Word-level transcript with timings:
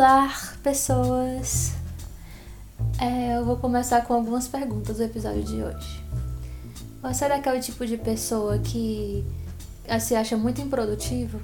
Olá, 0.00 0.34
pessoas! 0.62 1.72
É, 2.98 3.36
eu 3.36 3.44
vou 3.44 3.58
começar 3.58 4.00
com 4.06 4.14
algumas 4.14 4.48
perguntas 4.48 4.96
do 4.96 5.02
episódio 5.02 5.42
de 5.42 5.62
hoje. 5.62 6.02
Você 7.02 7.26
é 7.26 7.34
aquele 7.34 7.60
tipo 7.60 7.86
de 7.86 7.98
pessoa 7.98 8.58
que 8.60 9.22
se 10.00 10.14
acha 10.16 10.38
muito 10.38 10.58
improdutivo? 10.58 11.38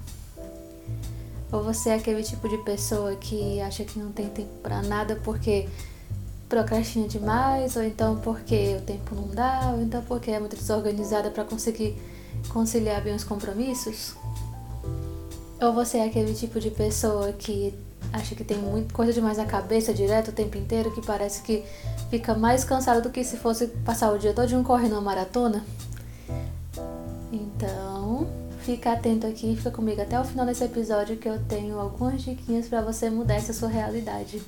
Ou 1.53 1.63
você 1.65 1.91
é 1.91 1.95
aquele 1.97 2.23
tipo 2.23 2.49
de 2.49 2.57
pessoa 2.65 3.15
que 3.17 3.61
acha 3.61 3.85
que 3.85 3.99
não 3.99 4.11
tem 4.11 4.27
tempo 4.31 4.55
para 4.63 4.81
nada 4.81 5.21
porque 5.23 5.69
procrastina 6.49 7.07
demais, 7.07 7.77
ou 7.77 7.83
então 7.83 8.17
porque 8.21 8.79
o 8.79 8.81
tempo 8.81 9.15
não 9.15 9.29
dá, 9.35 9.73
ou 9.75 9.83
então 9.83 10.03
porque 10.05 10.31
é 10.31 10.41
muito 10.41 10.57
desorganizada 10.57 11.31
para 11.31 11.45
conseguir 11.45 11.95
conciliar 12.49 13.03
bem 13.03 13.15
os 13.15 13.23
compromissos? 13.23 14.15
Ou 15.61 15.75
você 15.75 15.99
é 15.99 16.07
aquele 16.07 16.33
tipo 16.33 16.59
de 16.59 16.71
pessoa 16.71 17.35
que 17.35 17.75
acha 18.17 18.35
que 18.35 18.45
tem 18.45 18.59
muita 18.59 18.93
coisa 18.93 19.13
demais 19.13 19.39
na 19.39 19.45
cabeça 19.45 19.95
direto 19.95 20.29
o 20.29 20.33
tempo 20.33 20.57
inteiro, 20.57 20.91
que 20.91 21.05
parece 21.05 21.43
que 21.43 21.65
fica 22.11 22.35
mais 22.35 22.65
cansado 22.65 23.03
do 23.03 23.11
que 23.11 23.23
se 23.23 23.37
fosse 23.37 23.69
passar 23.85 24.13
o 24.13 24.19
dia 24.19 24.33
todo 24.33 24.65
correndo 24.65 24.93
uma 24.93 25.01
maratona? 25.01 25.65
Então, 27.33 28.27
fica 28.63 28.93
atento 28.93 29.27
aqui, 29.27 29.55
fica 29.57 29.71
comigo 29.71 30.01
até 30.01 30.19
o 30.21 30.25
final 30.25 30.47
desse 30.47 30.65
episódio 30.65 31.17
que 31.17 31.29
eu 31.29 31.39
tenho 31.45 31.79
algumas 31.79 32.23
diquinhas 32.23 32.69
para 32.69 32.81
você 32.81 33.11
mudar 33.11 33.35
essa 33.35 33.53
sua 33.53 33.69
realidade. 33.69 34.43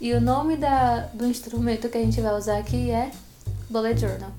E 0.00 0.12
o 0.14 0.20
nome 0.20 0.56
da, 0.56 1.08
do 1.12 1.26
instrumento 1.26 1.88
que 1.88 1.98
a 1.98 2.00
gente 2.00 2.20
vai 2.20 2.34
usar 2.34 2.58
aqui 2.58 2.90
é 2.90 3.10
Bullet 3.68 4.00
Journal. 4.00 4.30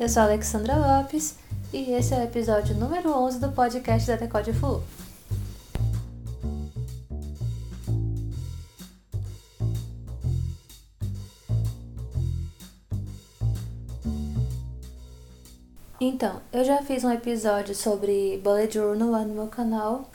Eu 0.00 0.08
sou 0.08 0.22
a 0.22 0.24
Alexandra 0.26 0.76
Lopes 0.76 1.36
e 1.72 1.92
esse 1.92 2.14
é 2.14 2.18
o 2.18 2.22
episódio 2.22 2.74
número 2.74 3.10
11 3.10 3.38
do 3.38 3.52
podcast 3.52 4.08
da 4.08 4.16
Decode 4.16 4.52
Flu. 4.52 4.82
Então, 16.06 16.42
eu 16.52 16.62
já 16.62 16.82
fiz 16.82 17.02
um 17.02 17.10
episódio 17.10 17.74
sobre 17.74 18.38
Bullet 18.44 18.74
Journal 18.74 19.10
lá 19.10 19.20
no 19.20 19.32
meu 19.32 19.46
canal. 19.46 20.10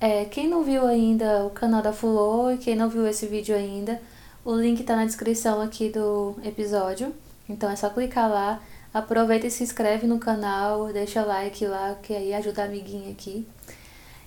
É, 0.00 0.26
quem 0.26 0.46
não 0.46 0.62
viu 0.62 0.86
ainda 0.86 1.44
o 1.44 1.50
canal 1.50 1.82
da 1.82 1.92
Fulô 1.92 2.52
e 2.52 2.56
quem 2.56 2.76
não 2.76 2.88
viu 2.88 3.04
esse 3.04 3.26
vídeo 3.26 3.52
ainda, 3.52 4.00
o 4.44 4.54
link 4.54 4.84
tá 4.84 4.94
na 4.94 5.04
descrição 5.04 5.60
aqui 5.60 5.88
do 5.88 6.36
episódio. 6.44 7.12
Então 7.48 7.68
é 7.68 7.74
só 7.74 7.90
clicar 7.90 8.30
lá, 8.30 8.62
aproveita 8.92 9.48
e 9.48 9.50
se 9.50 9.64
inscreve 9.64 10.06
no 10.06 10.20
canal, 10.20 10.92
deixa 10.92 11.24
like 11.24 11.66
lá, 11.66 11.96
que 12.00 12.14
aí 12.14 12.32
ajuda 12.32 12.62
a 12.62 12.66
amiguinha 12.66 13.10
aqui. 13.10 13.44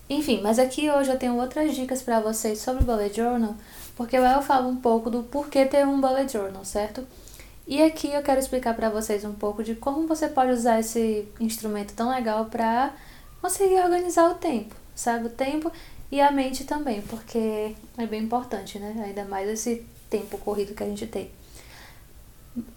Enfim, 0.09 0.41
mas 0.43 0.59
aqui 0.59 0.91
hoje 0.91 1.09
eu 1.09 1.17
tenho 1.17 1.39
outras 1.39 1.73
dicas 1.73 2.01
para 2.01 2.19
vocês 2.19 2.59
sobre 2.59 2.83
Bullet 2.83 3.15
Journal, 3.15 3.55
porque 3.95 4.19
lá 4.19 4.33
eu 4.33 4.41
falo 4.41 4.67
um 4.67 4.75
pouco 4.75 5.09
do 5.09 5.23
porquê 5.23 5.63
ter 5.63 5.87
um 5.87 6.01
Bullet 6.01 6.29
Journal, 6.29 6.65
certo? 6.65 7.07
E 7.67 7.83
aqui 7.83 8.07
eu 8.07 8.23
quero 8.23 8.39
explicar 8.39 8.73
para 8.73 8.89
vocês 8.89 9.25
um 9.25 9.33
pouco 9.33 9.61
de 9.61 9.75
como 9.75 10.07
você 10.07 10.29
pode 10.29 10.51
usar 10.51 10.79
esse 10.79 11.27
instrumento 11.37 11.93
tão 11.93 12.09
legal 12.09 12.45
para 12.45 12.93
conseguir 13.41 13.75
organizar 13.75 14.31
o 14.31 14.35
tempo, 14.35 14.73
sabe? 14.95 15.27
O 15.27 15.29
tempo 15.29 15.69
e 16.09 16.21
a 16.21 16.31
mente 16.31 16.63
também, 16.63 17.01
porque 17.01 17.75
é 17.97 18.05
bem 18.05 18.23
importante, 18.23 18.79
né? 18.79 18.95
Ainda 19.05 19.25
mais 19.25 19.49
esse 19.49 19.85
tempo 20.09 20.37
corrido 20.37 20.73
que 20.73 20.81
a 20.81 20.85
gente 20.85 21.05
tem. 21.07 21.29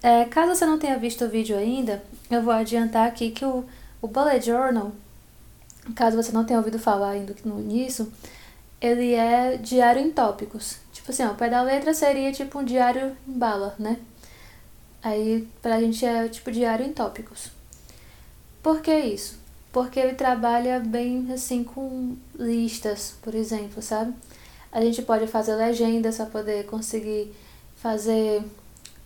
É, 0.02 0.24
caso 0.24 0.56
você 0.56 0.66
não 0.66 0.76
tenha 0.76 0.98
visto 0.98 1.24
o 1.24 1.28
vídeo 1.28 1.56
ainda, 1.56 2.02
eu 2.28 2.42
vou 2.42 2.52
adiantar 2.52 3.06
aqui 3.06 3.30
que 3.30 3.44
o, 3.44 3.64
o 4.02 4.08
Bullet 4.08 4.44
Journal, 4.44 4.90
caso 5.94 6.16
você 6.16 6.32
não 6.32 6.44
tenha 6.44 6.58
ouvido 6.58 6.80
falar 6.80 7.10
ainda 7.10 7.32
nisso, 7.44 8.12
ele 8.80 9.14
é 9.14 9.56
diário 9.56 10.02
em 10.02 10.10
tópicos. 10.10 10.78
Tipo 10.92 11.12
assim, 11.12 11.24
ó, 11.24 11.30
o 11.30 11.34
pé 11.36 11.48
da 11.48 11.62
letra 11.62 11.94
seria 11.94 12.32
tipo 12.32 12.58
um 12.58 12.64
diário 12.64 13.16
em 13.26 13.32
bala, 13.32 13.76
né? 13.78 13.96
Aí 15.02 15.48
pra 15.62 15.80
gente 15.80 16.04
é 16.04 16.28
tipo 16.28 16.50
diário 16.50 16.84
em 16.84 16.92
tópicos. 16.92 17.50
Por 18.62 18.80
que 18.80 18.94
isso? 18.94 19.38
Porque 19.72 19.98
ele 19.98 20.14
trabalha 20.14 20.80
bem 20.80 21.28
assim 21.32 21.64
com 21.64 22.16
listas, 22.38 23.14
por 23.22 23.34
exemplo, 23.34 23.80
sabe? 23.80 24.12
A 24.72 24.80
gente 24.80 25.02
pode 25.02 25.26
fazer 25.26 25.54
legendas 25.54 26.16
para 26.16 26.26
poder 26.26 26.66
conseguir 26.66 27.34
fazer 27.76 28.42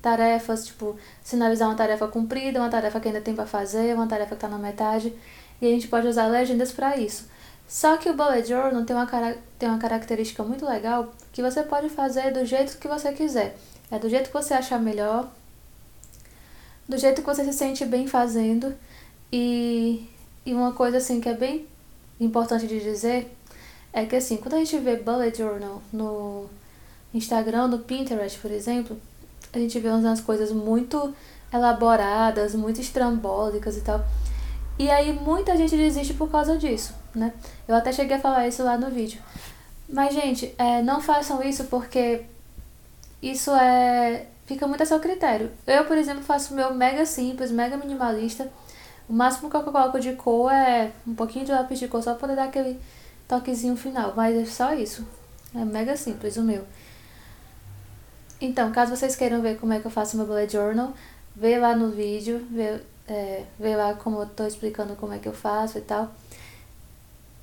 tarefas, 0.03 0.67
tipo, 0.67 0.99
sinalizar 1.23 1.69
uma 1.69 1.77
tarefa 1.77 2.07
cumprida, 2.09 2.59
uma 2.61 2.69
tarefa 2.69 3.01
que 3.01 3.09
ainda 3.09 3.21
tem 3.21 3.35
para 3.35 3.47
fazer, 3.47 3.95
uma 3.95 4.07
tarefa 4.07 4.31
que 4.31 4.35
está 4.35 4.49
na 4.49 4.59
metade, 4.59 5.15
e 5.63 5.67
a 5.67 5.71
gente 5.71 5.89
pode 5.89 6.07
usar 6.07 6.27
legendas 6.27 6.73
para 6.73 6.97
isso. 6.99 7.27
Só 7.67 7.97
que 7.97 8.11
o 8.11 8.15
Bullet 8.15 8.47
Journal 8.47 8.85
tem 8.85 8.95
uma, 8.95 9.07
tem 9.59 9.69
uma 9.69 9.79
característica 9.79 10.43
muito 10.43 10.67
legal 10.67 11.11
que 11.33 11.41
você 11.41 11.63
pode 11.63 11.89
fazer 11.89 12.33
do 12.33 12.45
jeito 12.45 12.77
que 12.77 12.87
você 12.87 13.13
quiser. 13.13 13.57
É 13.91 13.99
do 13.99 14.09
jeito 14.09 14.27
que 14.27 14.35
você 14.35 14.53
achar 14.53 14.79
melhor, 14.79 15.31
do 16.89 16.99
jeito 16.99 17.23
que 17.23 17.27
você 17.27 17.45
se 17.45 17.53
sente 17.53 17.85
bem 17.85 18.07
fazendo. 18.07 18.75
E, 19.33 20.09
e 20.45 20.55
uma 20.55 20.73
coisa 20.73 20.99
assim 20.99 21.21
que 21.21 21.29
é 21.29 21.35
bem 21.35 21.67
importante 22.21 22.67
de 22.67 22.81
dizer 22.81 23.35
é 23.93 24.05
que 24.05 24.17
assim, 24.17 24.37
quando 24.37 24.55
a 24.55 24.59
gente 24.59 24.77
vê 24.79 24.97
bullet 24.97 25.39
journal 25.39 25.83
no 25.93 26.47
Instagram, 27.13 27.69
no 27.69 27.79
Pinterest, 27.79 28.39
por 28.39 28.51
exemplo, 28.51 28.97
a 29.53 29.59
gente 29.59 29.79
vê 29.79 29.89
umas 29.89 30.21
coisas 30.21 30.51
muito 30.51 31.15
elaboradas, 31.53 32.55
muito 32.55 32.81
estrambólicas 32.81 33.77
e 33.77 33.81
tal. 33.81 34.05
E 34.79 34.91
aí 34.91 35.13
muita 35.13 35.57
gente 35.57 35.77
desiste 35.77 36.15
por 36.15 36.29
causa 36.29 36.59
disso, 36.59 36.93
né? 37.15 37.33
Eu 37.69 37.77
até 37.77 37.93
cheguei 37.93 38.17
a 38.17 38.21
falar 38.21 38.49
isso 38.49 38.65
lá 38.65 38.77
no 38.77 38.91
vídeo. 38.91 39.21
Mas, 39.89 40.15
gente, 40.15 40.53
é, 40.59 40.83
não 40.83 41.01
façam 41.01 41.43
isso 41.43 41.65
porque 41.65 42.23
isso 43.23 43.53
é 43.55 44.27
fica 44.47 44.67
muito 44.67 44.83
a 44.83 44.87
seu 44.87 45.01
critério. 45.01 45.51
Eu, 45.67 45.85
por 45.85 45.97
exemplo, 45.97 46.23
faço 46.23 46.55
meu 46.55 46.75
mega 46.75 47.05
simples, 47.07 47.51
mega 47.51 47.77
minimalista. 47.77 48.51
O 49.09 49.13
máximo 49.13 49.51
que 49.51 49.57
eu 49.57 49.63
coloco 49.63 50.01
de 50.01 50.13
cor 50.15 50.53
é 50.53 50.93
um 51.07 51.15
pouquinho 51.15 51.45
de 51.45 51.53
lápis 51.53 51.79
de 51.79 51.89
cor 51.89 52.03
só 52.03 52.15
poder 52.15 52.37
dar 52.37 52.45
aquele 52.45 52.81
toquezinho 53.29 53.77
final. 53.77 54.13
Mas 54.17 54.37
é 54.37 54.45
só 54.45 54.75
isso. 54.75 55.07
É 55.55 55.65
mega 55.65 55.97
simples 55.97 56.37
o 56.37 56.43
meu. 56.43 56.65
Então, 58.41 58.73
caso 58.73 58.95
vocês 58.95 59.17
queiram 59.17 59.41
ver 59.41 59.59
como 59.59 59.73
é 59.73 59.81
que 59.81 59.87
eu 59.87 59.91
faço 59.91 60.17
meu 60.17 60.27
bullet 60.27 60.53
journal, 60.53 60.93
vê 61.35 61.59
lá 61.59 61.75
no 61.75 61.91
vídeo, 61.91 62.45
vê, 62.51 62.81
é, 63.07 63.45
vê 63.59 63.77
lá 63.77 63.95
como 63.95 64.21
eu 64.21 64.27
tô 64.27 64.47
explicando 64.47 64.97
como 64.97 65.13
é 65.13 65.19
que 65.19 65.29
eu 65.29 65.33
faço 65.33 65.79
e 65.79 65.81
tal. 65.81 66.13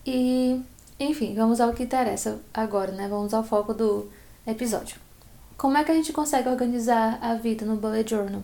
E, 0.06 0.62
enfim, 1.00 1.34
vamos 1.36 1.62
ao 1.62 1.74
que 1.74 1.84
interessa 1.84 2.40
agora, 2.54 2.92
né? 2.92 3.08
Vamos 3.08 3.34
ao 3.34 3.44
foco 3.44 3.74
do 3.74 4.12
episódio. 4.46 4.98
Como 5.62 5.78
é 5.78 5.84
que 5.84 5.92
a 5.92 5.94
gente 5.94 6.12
consegue 6.12 6.50
organizar 6.50 7.20
a 7.22 7.36
vida 7.36 7.64
no 7.68 7.76
bullet 7.76 8.10
journal? 8.10 8.42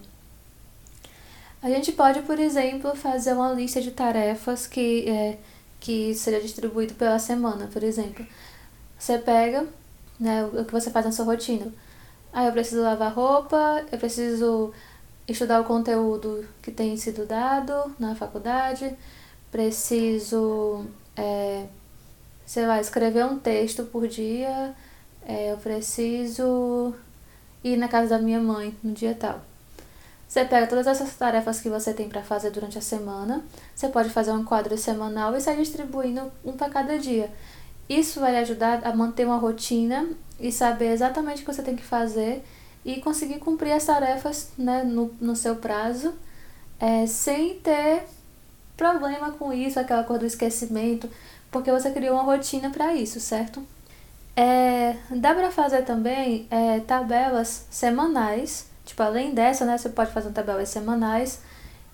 A 1.63 1.67
gente 1.67 1.91
pode, 1.91 2.21
por 2.21 2.37
exemplo, 2.39 2.95
fazer 2.95 3.33
uma 3.33 3.51
lista 3.53 3.81
de 3.81 3.89
tarefas 3.89 4.67
que, 4.67 5.09
é, 5.09 5.39
que 5.79 6.13
seja 6.13 6.39
distribuído 6.39 6.93
pela 6.93 7.17
semana, 7.17 7.67
por 7.73 7.81
exemplo. 7.81 8.23
Você 8.99 9.17
pega 9.17 9.65
né, 10.19 10.45
o 10.45 10.63
que 10.63 10.71
você 10.71 10.91
faz 10.91 11.07
na 11.07 11.11
sua 11.11 11.25
rotina. 11.25 11.73
Ah, 12.31 12.45
eu 12.45 12.51
preciso 12.51 12.83
lavar 12.83 13.11
roupa, 13.11 13.83
eu 13.91 13.97
preciso 13.97 14.71
estudar 15.27 15.59
o 15.59 15.63
conteúdo 15.63 16.47
que 16.61 16.69
tem 16.69 16.95
sido 16.97 17.25
dado 17.25 17.95
na 17.97 18.13
faculdade, 18.13 18.95
preciso, 19.49 20.85
é, 21.15 21.65
sei 22.45 22.67
lá, 22.67 22.79
escrever 22.79 23.25
um 23.25 23.39
texto 23.39 23.85
por 23.85 24.07
dia, 24.07 24.75
é, 25.25 25.51
eu 25.51 25.57
preciso 25.57 26.93
ir 27.63 27.77
na 27.77 27.87
casa 27.87 28.17
da 28.17 28.23
minha 28.23 28.39
mãe 28.39 28.75
no 28.83 28.93
dia 28.93 29.15
tal. 29.15 29.41
Você 30.27 30.43
pega 30.43 30.67
todas 30.67 30.87
essas 30.87 31.15
tarefas 31.15 31.61
que 31.61 31.69
você 31.69 31.93
tem 31.93 32.09
para 32.09 32.21
fazer 32.21 32.51
durante 32.51 32.77
a 32.77 32.81
semana, 32.81 33.43
você 33.73 33.87
pode 33.87 34.09
fazer 34.09 34.31
um 34.31 34.43
quadro 34.43 34.77
semanal 34.77 35.35
e 35.35 35.41
sair 35.41 35.57
distribuindo 35.57 36.31
um 36.43 36.51
para 36.51 36.69
cada 36.69 36.99
dia. 36.99 37.31
Isso 37.87 38.19
vai 38.19 38.31
lhe 38.31 38.37
ajudar 38.39 38.85
a 38.85 38.93
manter 38.93 39.25
uma 39.25 39.37
rotina 39.37 40.05
e 40.39 40.51
saber 40.51 40.91
exatamente 40.91 41.41
o 41.41 41.45
que 41.45 41.53
você 41.53 41.63
tem 41.63 41.75
que 41.75 41.83
fazer 41.83 42.43
e 42.83 42.99
conseguir 43.01 43.39
cumprir 43.39 43.71
as 43.71 43.85
tarefas 43.85 44.49
né, 44.57 44.83
no, 44.83 45.13
no 45.19 45.35
seu 45.35 45.55
prazo, 45.55 46.13
é, 46.79 47.07
sem 47.07 47.55
ter 47.55 48.03
problema 48.75 49.31
com 49.31 49.51
isso, 49.51 49.79
aquela 49.79 50.03
coisa 50.03 50.19
do 50.19 50.25
esquecimento, 50.25 51.09
porque 51.49 51.71
você 51.71 51.89
criou 51.91 52.15
uma 52.15 52.23
rotina 52.23 52.69
para 52.69 52.93
isso, 52.93 53.19
certo? 53.19 53.65
É, 54.39 54.95
dá 55.09 55.33
para 55.33 55.49
fazer 55.49 55.81
também 55.81 56.47
é, 56.51 56.79
tabelas 56.81 57.65
semanais, 57.71 58.69
tipo, 58.85 59.01
além 59.01 59.33
dessa, 59.33 59.65
né, 59.65 59.75
você 59.75 59.89
pode 59.89 60.11
fazer 60.11 60.29
tabelas 60.29 60.69
semanais 60.69 61.41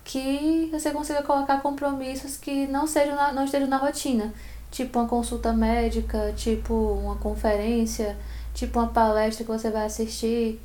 que 0.04 0.68
você 0.70 0.92
consiga 0.92 1.24
colocar 1.24 1.62
compromissos 1.62 2.36
que 2.36 2.68
não, 2.68 2.86
sejam 2.86 3.16
na, 3.16 3.32
não 3.32 3.46
estejam 3.46 3.70
na 3.70 3.78
rotina, 3.78 4.34
tipo 4.70 5.00
uma 5.00 5.08
consulta 5.08 5.54
médica, 5.54 6.34
tipo 6.36 6.74
uma 6.74 7.16
conferência, 7.16 8.18
tipo 8.54 8.78
uma 8.78 8.90
palestra 8.90 9.46
que 9.46 9.52
você 9.52 9.72
vai 9.72 9.86
assistir, 9.86 10.60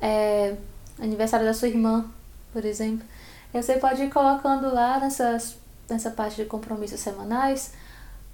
é, 0.00 0.54
aniversário 0.96 1.44
da 1.44 1.52
sua 1.52 1.66
irmã, 1.66 2.08
por 2.52 2.64
exemplo. 2.64 3.04
Você 3.52 3.78
pode 3.78 4.00
ir 4.00 4.10
colocando 4.10 4.72
lá 4.72 5.00
nessas, 5.00 5.56
nessa 5.88 6.10
parte 6.10 6.36
de 6.36 6.44
compromissos 6.44 7.00
semanais 7.00 7.72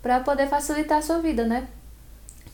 para 0.03 0.21
poder 0.21 0.47
facilitar 0.47 0.99
a 0.99 1.03
sua 1.03 1.21
vida, 1.21 1.47
né? 1.47 1.67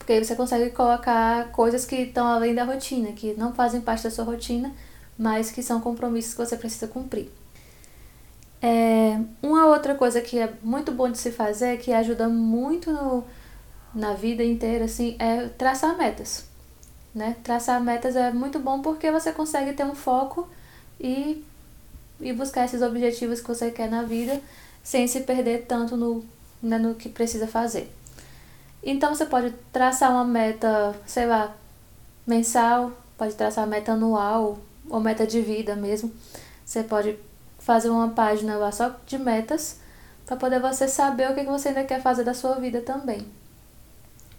Porque 0.08 0.25
você 0.25 0.34
consegue 0.34 0.70
colocar 0.70 1.52
coisas 1.52 1.84
que 1.84 1.96
estão 1.96 2.26
além 2.26 2.55
da 2.55 2.64
rotina, 2.64 3.12
que 3.12 3.34
não 3.34 3.52
fazem 3.52 3.82
parte 3.82 4.05
da 4.05 4.10
sua 4.10 4.25
rotina, 4.25 4.72
mas 5.19 5.50
que 5.50 5.62
são 5.62 5.82
compromissos 5.82 6.32
que 6.32 6.38
você 6.38 6.56
precisa 6.56 6.88
cumprir. 6.88 7.31
É, 8.62 9.20
uma 9.43 9.66
outra 9.66 9.94
coisa 9.94 10.22
que 10.22 10.38
é 10.38 10.50
muito 10.62 10.93
bom 10.93 11.10
de 11.10 11.19
se 11.19 11.31
fazer, 11.31 11.78
que 11.78 11.93
ajuda 11.93 12.26
muito 12.26 12.90
no, 12.90 13.22
na 13.94 14.14
vida 14.14 14.43
inteira, 14.43 14.87
assim, 14.87 15.14
é 15.19 15.46
traçar 15.49 15.94
metas. 15.99 16.46
Né? 17.14 17.37
Traçar 17.44 17.78
metas 17.78 18.16
é 18.16 18.32
muito 18.32 18.58
bom 18.58 18.81
porque 18.81 19.10
você 19.10 19.31
consegue 19.31 19.75
ter 19.75 19.84
um 19.84 19.94
foco 19.94 20.49
e, 20.99 21.44
e 22.19 22.32
buscar 22.32 22.64
esses 22.64 22.81
objetivos 22.81 23.43
que 23.43 23.49
você 23.49 23.70
quer 23.70 23.90
na 23.90 24.05
vida 24.05 24.40
sem 24.82 25.06
se 25.06 25.20
perder 25.20 25.66
tanto 25.66 25.99
no, 25.99 26.25
né, 26.62 26.78
no 26.78 26.94
que 26.94 27.10
precisa 27.10 27.46
fazer. 27.46 27.93
Então 28.83 29.15
você 29.15 29.27
pode 29.27 29.53
traçar 29.73 30.11
uma 30.11 30.25
meta, 30.25 30.95
sei 31.07 31.27
lá, 31.27 31.55
mensal, 32.27 32.93
pode 33.17 33.35
traçar 33.35 33.67
meta 33.67 33.93
anual 33.93 34.59
ou 34.89 35.01
meta 35.01 35.27
de 35.27 35.41
vida 35.41 35.75
mesmo. 35.75 36.13
Você 36.65 36.83
pode 36.83 37.19
fazer 37.59 37.91
uma 37.91 38.09
página 38.11 38.57
lá 38.57 38.71
só 38.71 38.95
de 39.07 39.19
metas 39.19 39.81
para 40.25 40.37
poder 40.37 40.61
você 40.61 40.87
saber 40.87 41.31
o 41.31 41.35
que 41.35 41.43
você 41.45 41.69
ainda 41.69 41.85
quer 41.85 42.01
fazer 42.01 42.25
da 42.25 42.35
sua 42.35 42.55
vida 42.57 42.81
também. 42.81 43.27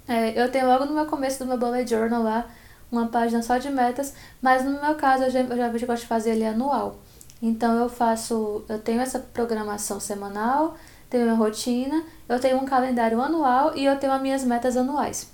É, 0.07 0.41
eu 0.41 0.51
tenho 0.51 0.67
logo 0.67 0.85
no 0.85 0.93
meu 0.93 1.05
começo 1.05 1.39
do 1.39 1.45
meu 1.45 1.57
bullet 1.57 1.89
journal 1.89 2.23
lá 2.23 2.49
uma 2.91 3.07
página 3.07 3.41
só 3.41 3.57
de 3.57 3.69
metas, 3.69 4.13
mas 4.41 4.65
no 4.65 4.81
meu 4.81 4.95
caso 4.95 5.25
eu 5.25 5.29
já, 5.29 5.41
eu 5.41 5.77
já 5.77 5.85
gosto 5.85 6.01
de 6.01 6.07
fazer 6.07 6.31
ele 6.31 6.45
anual. 6.45 6.97
Então 7.41 7.77
eu 7.77 7.87
faço, 7.87 8.63
eu 8.67 8.79
tenho 8.79 9.01
essa 9.01 9.19
programação 9.19 9.99
semanal, 9.99 10.75
tenho 11.09 11.23
minha 11.23 11.35
rotina, 11.35 12.03
eu 12.27 12.39
tenho 12.39 12.57
um 12.57 12.65
calendário 12.65 13.21
anual 13.21 13.75
e 13.75 13.85
eu 13.85 13.97
tenho 13.97 14.13
as 14.13 14.21
minhas 14.21 14.43
metas 14.43 14.77
anuais. 14.77 15.27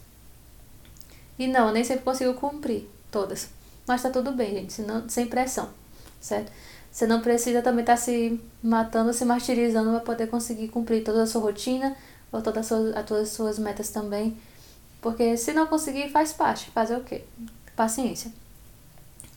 E 1.37 1.47
não, 1.47 1.67
eu 1.67 1.73
nem 1.73 1.83
sempre 1.83 2.03
consigo 2.03 2.33
cumprir 2.33 2.89
todas. 3.11 3.49
Mas 3.87 4.01
tá 4.01 4.09
tudo 4.09 4.31
bem, 4.31 4.51
gente, 4.55 4.73
senão, 4.73 5.07
sem 5.07 5.27
pressão, 5.27 5.69
certo? 6.19 6.51
Você 6.91 7.05
não 7.05 7.19
precisa 7.19 7.61
também 7.61 7.81
estar 7.81 7.95
tá 7.95 8.01
se 8.01 8.39
matando, 8.63 9.13
se 9.13 9.25
martirizando 9.25 9.91
para 9.91 9.99
poder 9.99 10.27
conseguir 10.27 10.69
cumprir 10.69 11.03
toda 11.03 11.23
a 11.23 11.27
sua 11.27 11.41
rotina 11.41 11.95
ou 12.31 12.41
todas 12.41 12.59
as 12.59 12.67
suas, 12.67 13.05
todas 13.05 13.23
as 13.23 13.29
suas 13.29 13.59
metas 13.59 13.89
também. 13.89 14.37
Porque 15.01 15.35
se 15.35 15.53
não 15.53 15.67
conseguir, 15.67 16.09
faz 16.09 16.31
parte. 16.31 16.71
Fazer 16.71 16.95
o 16.95 17.03
quê? 17.03 17.25
Paciência. 17.75 18.31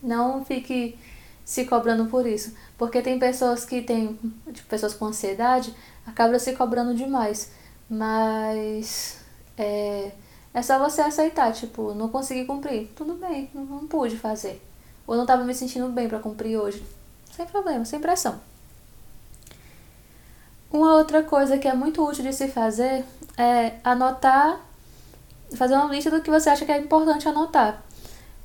Não 0.00 0.44
fique 0.44 0.96
se 1.44 1.64
cobrando 1.64 2.06
por 2.06 2.26
isso. 2.26 2.54
Porque 2.78 3.02
tem 3.02 3.18
pessoas 3.18 3.64
que 3.64 3.82
têm, 3.82 4.16
tipo, 4.52 4.68
pessoas 4.68 4.94
com 4.94 5.06
ansiedade, 5.06 5.74
acabam 6.08 6.38
se 6.38 6.52
cobrando 6.54 6.94
demais. 6.94 7.50
Mas 7.88 9.18
é, 9.56 10.12
é 10.52 10.62
só 10.62 10.78
você 10.78 11.00
aceitar, 11.00 11.52
tipo, 11.52 11.94
não 11.94 12.08
consegui 12.08 12.44
cumprir. 12.44 12.88
Tudo 12.94 13.14
bem, 13.14 13.50
não, 13.54 13.64
não 13.64 13.86
pude 13.86 14.16
fazer. 14.16 14.62
Ou 15.06 15.14
não 15.14 15.22
estava 15.22 15.44
me 15.44 15.54
sentindo 15.54 15.88
bem 15.88 16.08
para 16.08 16.18
cumprir 16.18 16.56
hoje. 16.56 16.84
Sem 17.30 17.46
problema, 17.46 17.84
sem 17.84 18.00
pressão. 18.00 18.40
Uma 20.70 20.96
outra 20.96 21.22
coisa 21.22 21.56
que 21.56 21.66
é 21.66 21.74
muito 21.74 22.06
útil 22.06 22.24
de 22.24 22.32
se 22.32 22.48
fazer 22.48 23.04
é 23.36 23.74
anotar, 23.82 24.60
fazer 25.56 25.74
uma 25.74 25.86
lista 25.86 26.10
do 26.10 26.20
que 26.20 26.30
você 26.30 26.50
acha 26.50 26.66
que 26.66 26.72
é 26.72 26.78
importante 26.78 27.26
anotar 27.26 27.82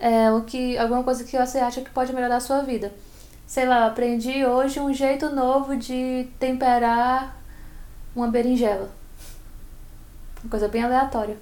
é, 0.04 0.30
o 0.31 0.42
que, 0.42 0.77
alguma 0.77 1.01
coisa 1.01 1.24
que 1.24 1.38
você 1.38 1.60
acha 1.60 1.80
que 1.80 1.89
pode 1.89 2.13
melhorar 2.13 2.36
a 2.36 2.42
sua 2.42 2.62
vida. 2.62 2.92
Sei 3.48 3.65
lá, 3.65 3.86
aprendi 3.86 4.45
hoje 4.45 4.80
um 4.80 4.94
jeito 4.94 5.30
novo 5.30 5.77
de 5.77 6.27
temperar 6.38 7.38
uma 8.15 8.27
berinjela. 8.27 8.89
Uma 10.44 10.50
coisa 10.50 10.68
bem 10.68 10.83
aleatória. 10.83 11.38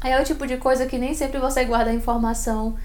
Aí 0.00 0.12
é 0.12 0.20
o 0.20 0.24
tipo 0.24 0.46
de 0.46 0.56
coisa 0.56 0.86
que 0.86 0.98
nem 0.98 1.14
sempre 1.14 1.38
você 1.38 1.64
guarda 1.64 1.90
a 1.90 1.94
informação 1.94 2.76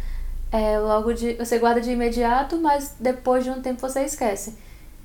é, 0.52 0.80
logo 0.80 1.14
de. 1.14 1.34
Você 1.34 1.60
guarda 1.60 1.82
de 1.82 1.92
imediato, 1.92 2.58
mas 2.58 2.96
depois 3.00 3.44
de 3.44 3.50
um 3.50 3.62
tempo 3.62 3.82
você 3.82 4.02
esquece. 4.04 4.58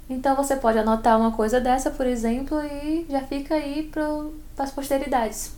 Então 0.09 0.37
você 0.37 0.57
pode 0.57 0.79
anotar 0.79 1.19
uma 1.19 1.33
coisa 1.33 1.61
dessa, 1.61 1.91
por 1.91 2.07
exemplo, 2.07 2.61
e 2.61 3.07
já 3.09 3.23
fica 3.23 3.55
aí 3.55 3.91
para 3.91 4.05
as 4.59 4.71
posteridades. 4.71 5.53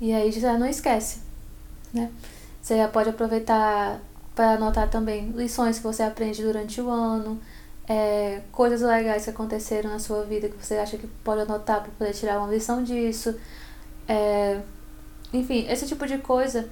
E 0.00 0.12
aí 0.12 0.30
já 0.32 0.58
não 0.58 0.66
esquece 0.66 1.26
né? 1.96 2.10
Você 2.62 2.76
já 2.76 2.88
pode 2.88 3.10
aproveitar 3.10 4.00
para 4.34 4.52
anotar 4.52 4.88
também 4.88 5.30
lições 5.30 5.78
que 5.78 5.84
você 5.84 6.02
aprende 6.02 6.42
durante 6.42 6.80
o 6.80 6.90
ano, 6.90 7.40
é, 7.88 8.42
coisas 8.50 8.80
legais 8.80 9.24
que 9.24 9.30
aconteceram 9.30 9.90
na 9.90 9.98
sua 9.98 10.24
vida 10.24 10.48
que 10.48 10.64
você 10.64 10.74
acha 10.76 10.98
que 10.98 11.06
pode 11.06 11.42
anotar 11.42 11.82
para 11.82 11.92
poder 11.92 12.12
tirar 12.12 12.38
uma 12.38 12.52
lição 12.52 12.82
disso. 12.82 13.34
É, 14.08 14.60
enfim, 15.32 15.66
esse 15.68 15.86
tipo 15.86 16.06
de 16.06 16.18
coisa 16.18 16.68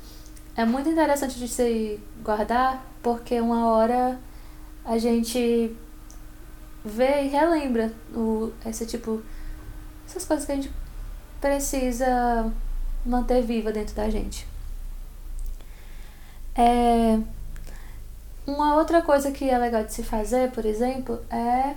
é 0.57 0.65
muito 0.65 0.89
interessante 0.89 1.39
de 1.39 1.49
se 1.49 2.01
guardar 2.23 2.85
porque 3.03 3.41
uma 3.41 3.69
hora 3.69 4.19
a 4.85 4.99
gente 4.99 5.77
vê 6.85 7.25
e 7.25 7.29
relembra 7.29 7.93
o, 8.15 8.53
esse 8.67 8.85
tipo 8.87 9.23
essas 10.07 10.25
coisas 10.25 10.45
que 10.45 10.53
a 10.53 10.57
gente 10.57 10.71
precisa 11.41 12.53
manter 13.05 13.43
viva 13.43 13.73
dentro 13.73 13.95
da 13.95 14.09
gente. 14.11 14.47
É, 16.55 17.19
uma 18.47 18.77
outra 18.77 19.03
coisa 19.03 19.31
que 19.31 19.49
é 19.49 19.59
legal 19.59 19.85
de 19.85 19.93
se 19.93 20.03
fazer, 20.03 20.51
por 20.51 20.65
exemplo, 20.65 21.23
é 21.31 21.75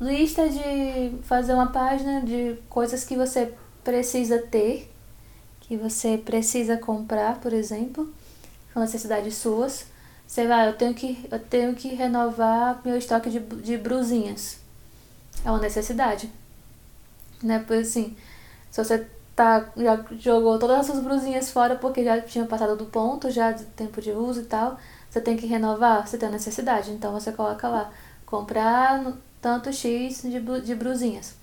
lista 0.00 0.48
de 0.48 1.16
fazer 1.22 1.54
uma 1.54 1.68
página 1.68 2.20
de 2.20 2.58
coisas 2.68 3.04
que 3.04 3.16
você 3.16 3.54
precisa 3.84 4.38
ter, 4.38 4.90
que 5.60 5.76
você 5.76 6.18
precisa 6.18 6.76
comprar, 6.76 7.40
por 7.40 7.52
exemplo, 7.52 8.12
são 8.72 8.82
necessidades 8.82 9.34
suas. 9.36 9.86
Sei 10.26 10.46
lá, 10.46 10.66
eu 10.66 10.74
tenho 10.74 10.94
que, 10.94 11.26
eu 11.30 11.38
tenho 11.38 11.74
que 11.74 11.88
renovar 11.88 12.80
meu 12.84 12.96
estoque 12.96 13.30
de, 13.30 13.38
de 13.38 13.76
brusinhas. 13.76 14.58
É 15.44 15.50
uma 15.50 15.60
necessidade. 15.60 16.30
Né? 17.42 17.62
Pois 17.66 17.88
assim, 17.88 18.16
se 18.70 18.82
você 18.82 19.06
tá, 19.34 19.70
já 19.76 20.04
jogou 20.18 20.58
todas 20.58 20.80
as 20.80 20.86
suas 20.86 21.00
brusinhas 21.00 21.50
fora 21.50 21.76
porque 21.76 22.04
já 22.04 22.20
tinha 22.20 22.46
passado 22.46 22.76
do 22.76 22.86
ponto, 22.86 23.30
já 23.30 23.52
de 23.52 23.64
tempo 23.64 24.00
de 24.00 24.10
uso 24.10 24.40
e 24.40 24.44
tal. 24.44 24.78
Você 25.12 25.20
tem 25.20 25.36
que 25.36 25.44
renovar, 25.44 26.08
você 26.08 26.16
tem 26.16 26.30
necessidade. 26.30 26.90
Então 26.90 27.12
você 27.12 27.30
coloca 27.30 27.68
lá, 27.68 27.92
comprar 28.24 29.12
tanto 29.42 29.70
X 29.70 30.22
de, 30.22 30.40
de 30.62 30.74
brusinhas 30.74 31.34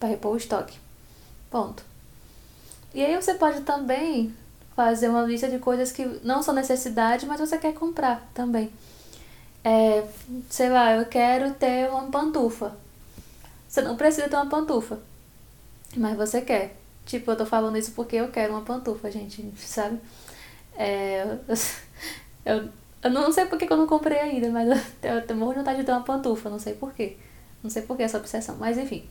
para 0.00 0.08
repor 0.08 0.32
o 0.32 0.36
estoque. 0.36 0.76
Ponto. 1.48 1.84
E 2.92 3.04
aí 3.04 3.14
você 3.14 3.34
pode 3.34 3.60
também 3.60 4.34
fazer 4.74 5.08
uma 5.08 5.22
lista 5.22 5.48
de 5.48 5.60
coisas 5.60 5.92
que 5.92 6.04
não 6.24 6.42
são 6.42 6.52
necessidade, 6.52 7.24
mas 7.24 7.38
você 7.38 7.56
quer 7.56 7.72
comprar 7.72 8.28
também. 8.34 8.72
É, 9.62 10.04
sei 10.50 10.68
lá, 10.68 10.92
eu 10.94 11.06
quero 11.06 11.54
ter 11.54 11.88
uma 11.88 12.10
pantufa. 12.10 12.76
Você 13.68 13.80
não 13.80 13.96
precisa 13.96 14.28
ter 14.28 14.36
uma 14.36 14.46
pantufa 14.46 14.98
mas 15.96 16.16
você 16.16 16.40
quer. 16.40 16.76
Tipo, 17.04 17.30
eu 17.30 17.36
tô 17.36 17.46
falando 17.46 17.78
isso 17.78 17.92
porque 17.92 18.16
eu 18.16 18.28
quero 18.28 18.52
uma 18.52 18.62
pantufa, 18.62 19.10
gente, 19.10 19.52
sabe? 19.58 19.98
É, 20.76 21.38
eu, 22.46 22.68
eu 23.02 23.10
não 23.10 23.32
sei 23.32 23.44
porque 23.46 23.66
que 23.66 23.72
eu 23.72 23.76
não 23.76 23.86
comprei 23.86 24.18
ainda, 24.18 24.48
mas 24.50 24.68
eu, 25.02 25.20
tenho 25.26 25.38
muita 25.38 25.60
vontade 25.60 25.78
de 25.78 25.84
ter 25.84 25.92
uma 25.92 26.02
pantufa, 26.02 26.48
não 26.48 26.58
sei 26.58 26.74
porquê. 26.74 27.16
Não 27.62 27.68
sei 27.68 27.82
por 27.82 27.96
que 27.96 28.04
essa 28.04 28.18
obsessão, 28.18 28.56
mas 28.58 28.78
enfim. 28.78 29.04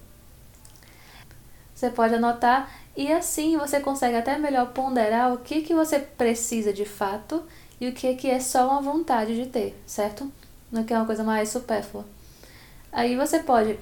Você 1.73 1.89
pode 1.89 2.15
anotar 2.15 2.71
e 2.95 3.11
assim 3.11 3.57
você 3.57 3.81
consegue 3.81 4.15
até 4.15 4.37
melhor 4.37 4.67
ponderar 4.71 5.33
o 5.33 5.39
que, 5.39 5.61
que 5.61 5.73
você 5.73 5.99
precisa 5.99 6.71
de 6.71 6.85
fato 6.85 7.43
e 7.81 7.89
o 7.89 7.93
que, 7.93 8.15
que 8.15 8.29
é 8.29 8.39
só 8.39 8.69
uma 8.69 8.81
vontade 8.81 9.35
de 9.35 9.49
ter, 9.49 9.77
certo? 9.85 10.31
Não 10.71 10.81
é 10.81 10.83
que 10.85 10.93
é 10.93 10.97
uma 10.97 11.05
coisa 11.05 11.23
mais 11.23 11.49
supérflua. 11.49 12.05
Aí 12.93 13.17
você 13.17 13.39
pode, 13.39 13.77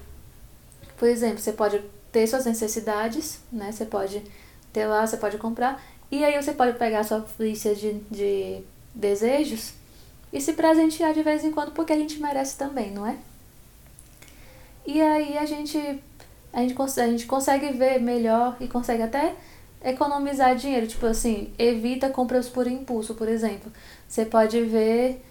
por 0.97 1.07
exemplo, 1.07 1.37
você 1.37 1.53
pode 1.53 1.79
ter 2.11 2.25
suas 2.25 2.45
necessidades, 2.45 3.39
né? 3.51 3.71
Você 3.71 3.85
pode 3.85 4.23
ter 4.71 4.87
lá, 4.87 5.05
você 5.05 5.17
pode 5.17 5.37
comprar. 5.37 5.79
E 6.11 6.25
aí 6.25 6.41
você 6.41 6.53
pode 6.53 6.77
pegar 6.79 7.03
sua 7.03 7.23
lista 7.39 7.75
de, 7.75 7.93
de 8.09 8.63
desejos 8.93 9.73
e 10.31 10.41
se 10.41 10.53
presentear 10.53 11.13
de 11.13 11.21
vez 11.21 11.43
em 11.43 11.51
quando, 11.51 11.71
porque 11.71 11.93
a 11.93 11.97
gente 11.97 12.19
merece 12.19 12.57
também, 12.57 12.91
não 12.91 13.05
é? 13.05 13.17
E 14.85 15.01
aí 15.01 15.37
a 15.37 15.45
gente, 15.45 15.77
a 16.51 16.59
gente, 16.59 16.75
a 16.79 17.07
gente 17.07 17.25
consegue 17.25 17.71
ver 17.73 17.99
melhor 17.99 18.57
e 18.59 18.67
consegue 18.67 19.03
até 19.03 19.35
economizar 19.83 20.55
dinheiro. 20.55 20.87
Tipo 20.87 21.05
assim, 21.05 21.53
evita 21.57 22.09
compras 22.09 22.49
por 22.49 22.67
impulso, 22.67 23.13
por 23.15 23.27
exemplo. 23.27 23.71
Você 24.07 24.25
pode 24.25 24.61
ver 24.63 25.23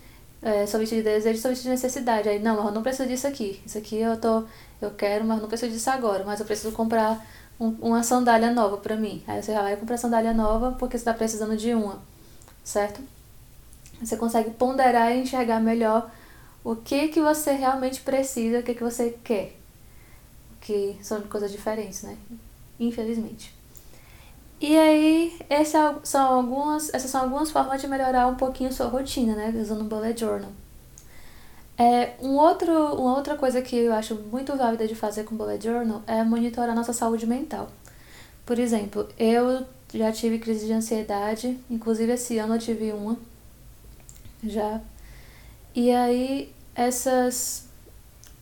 é, 0.43 0.61
lista 0.61 0.97
de 0.97 1.03
desejo, 1.03 1.49
lista 1.49 1.55
de 1.55 1.69
necessidade. 1.69 2.29
Aí, 2.29 2.39
não, 2.39 2.65
eu 2.67 2.73
não 2.73 2.83
preciso 2.83 3.09
disso 3.09 3.27
aqui. 3.27 3.61
Isso 3.67 3.79
aqui 3.79 3.97
eu 3.97 4.17
tô 4.17 4.45
eu 4.81 4.91
quero, 4.91 5.25
mas 5.25 5.41
não 5.41 5.49
preciso 5.49 5.73
disso 5.73 5.91
agora, 5.91 6.25
mas 6.25 6.41
eu 6.41 6.47
preciso 6.47 6.73
comprar 6.73 7.25
um, 7.59 7.69
uma 7.81 8.03
sandália 8.03 8.51
nova 8.53 8.77
pra 8.79 8.97
mim. 8.97 9.23
Aí 9.27 9.41
você 9.43 9.55
vai 9.55 9.77
comprar 9.77 9.97
sandália 9.97 10.35
nova 10.35 10.73
porque 10.79 10.99
você 10.99 11.05
tá 11.05 11.15
precisando 11.15 11.57
de 11.57 11.73
uma, 11.75 12.03
certo? 12.65 13.01
Você 14.03 14.17
consegue 14.17 14.51
ponderar 14.51 15.13
e 15.13 15.23
enxergar 15.23 15.61
melhor 15.61 16.11
o 16.65 16.77
que 16.77 17.09
que 17.09 17.21
você 17.21 17.53
realmente 17.53 18.01
precisa, 18.01 18.61
o 18.61 18.63
que 18.63 18.75
que 18.75 18.83
você 18.83 19.17
quer. 19.23 19.57
Que 20.61 20.97
são 21.03 21.21
coisas 21.23 21.51
diferentes, 21.51 22.03
né? 22.03 22.17
Infelizmente. 22.79 23.55
E 24.61 24.79
aí, 24.79 25.37
é 25.51 25.65
são 25.65 26.35
algumas, 26.35 26.93
essas 26.95 27.11
são 27.11 27.23
algumas 27.23 27.51
formas 27.51 27.81
de 27.81 27.89
melhorar 27.89 28.29
um 28.29 28.37
pouquinho 28.37 28.73
sua 28.73 28.87
rotina, 28.87 29.35
né? 29.35 29.53
Usando 29.61 29.81
o 29.81 29.85
Bullet 29.85 30.19
Journal. 30.19 30.51
É, 31.77 32.13
um 32.23 32.37
outro, 32.37 32.73
uma 32.95 33.17
outra 33.17 33.37
coisa 33.37 33.61
que 33.61 33.75
eu 33.75 33.93
acho 33.93 34.15
muito 34.15 34.57
válida 34.57 34.87
de 34.87 34.95
fazer 34.95 35.25
com 35.25 35.35
o 35.35 35.39
Bullet 35.39 35.65
Journal 35.65 36.03
é 36.07 36.23
monitorar 36.23 36.77
nossa 36.77 36.93
saúde 36.93 37.27
mental. 37.27 37.69
Por 38.47 38.59
exemplo, 38.59 39.09
eu 39.19 39.67
já 39.93 40.13
tive 40.13 40.39
crise 40.39 40.67
de 40.67 40.73
ansiedade, 40.73 41.59
inclusive 41.71 42.13
esse 42.13 42.39
ano 42.39 42.55
eu 42.55 42.59
tive 42.61 42.93
uma. 42.93 43.17
Já. 44.43 44.81
E 45.75 45.91
aí, 45.91 46.55
essas 46.75 47.71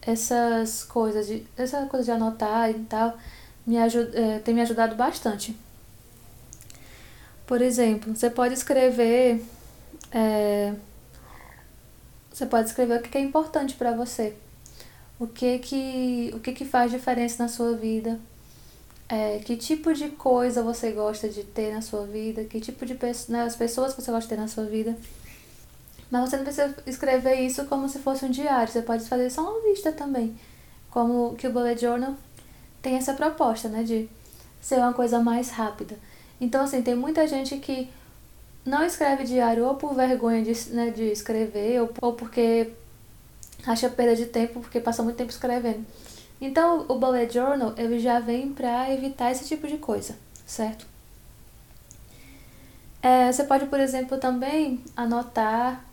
essas 0.03 0.83
coisas 0.85 1.27
de 1.27 1.47
essa 1.57 1.85
coisa 1.87 2.05
de 2.07 2.11
anotar 2.11 2.71
e 2.71 2.75
tal 2.85 3.19
me 3.67 3.77
ajuda, 3.77 4.19
é, 4.19 4.39
tem 4.39 4.55
me 4.55 4.63
ajudado 4.63 4.97
bastante 4.97 5.55
por 7.51 7.61
exemplo, 7.63 8.15
você 8.15 8.31
pode 8.31 8.55
escrever. 8.55 9.45
É, 10.13 10.73
você 12.33 12.47
pode 12.47 12.69
escrever 12.69 13.01
o 13.01 13.03
que 13.03 13.19
é 13.19 13.21
importante 13.21 13.75
para 13.75 13.91
você. 13.91 14.37
O 15.19 15.27
que 15.27 15.59
que, 15.59 16.31
o 16.33 16.39
que 16.39 16.53
que 16.53 16.65
faz 16.65 16.93
diferença 16.93 17.43
na 17.43 17.49
sua 17.49 17.77
vida. 17.77 18.21
É, 19.09 19.41
que 19.41 19.57
tipo 19.57 19.93
de 19.93 20.11
coisa 20.11 20.63
você 20.63 20.93
gosta 20.93 21.29
de 21.29 21.43
ter 21.43 21.75
na 21.75 21.83
sua 21.83 22.07
vida. 22.07 22.45
Que 22.45 22.61
tipo 22.61 22.87
de 22.87 22.97
né, 23.29 23.43
as 23.43 23.57
pessoas 23.57 23.95
que 23.95 24.01
você 24.01 24.13
gosta 24.13 24.29
de 24.29 24.37
ter 24.37 24.41
na 24.41 24.47
sua 24.47 24.67
vida. 24.67 24.97
Mas 26.11 26.29
você 26.29 26.37
não 26.37 26.45
precisa 26.45 26.75
escrever 26.87 27.35
isso 27.37 27.65
como 27.67 27.89
se 27.89 27.99
fosse 28.01 28.25
um 28.25 28.31
diário. 28.31 28.73
Você 28.73 28.83
pode 28.83 29.09
fazer 29.09 29.31
só 29.31 29.43
uma 29.43 29.69
lista 29.69 29.93
também. 29.93 30.37
Como 30.91 31.35
que 31.37 31.47
o 31.47 31.53
Bullet 31.53 31.81
Journal 31.81 32.15
tem 32.83 32.97
essa 32.97 33.15
proposta, 33.15 33.69
né? 33.69 33.85
De 33.85 34.09
ser 34.61 34.77
uma 34.77 34.93
coisa 34.93 35.21
mais 35.21 35.51
rápida. 35.51 35.97
Então, 36.41 36.65
assim, 36.65 36.83
tem 36.83 36.95
muita 36.95 37.27
gente 37.27 37.57
que 37.59 37.89
não 38.65 38.85
escreve 38.85 39.25
diário 39.25 39.65
ou 39.65 39.75
por 39.75 39.95
vergonha 39.95 40.43
de, 40.43 40.71
né, 40.71 40.91
de 40.91 41.05
escrever 41.05 41.81
ou, 41.81 41.91
ou 42.01 42.13
porque 42.13 42.73
acha 43.67 43.89
perda 43.89 44.17
de 44.17 44.27
tempo 44.27 44.61
porque 44.61 44.81
passa 44.81 45.03
muito 45.03 45.17
tempo 45.17 45.31
escrevendo. 45.31 45.85
Então, 46.41 46.87
o 46.89 46.95
bullet 46.95 47.33
journal 47.33 47.75
ele 47.77 47.99
já 47.99 48.19
vem 48.19 48.53
para 48.53 48.93
evitar 48.93 49.31
esse 49.31 49.47
tipo 49.47 49.67
de 49.67 49.77
coisa, 49.77 50.17
certo? 50.47 50.87
É, 53.03 53.31
você 53.31 53.45
pode, 53.45 53.67
por 53.67 53.81
exemplo, 53.81 54.19
também 54.19 54.83
anotar 54.97 55.85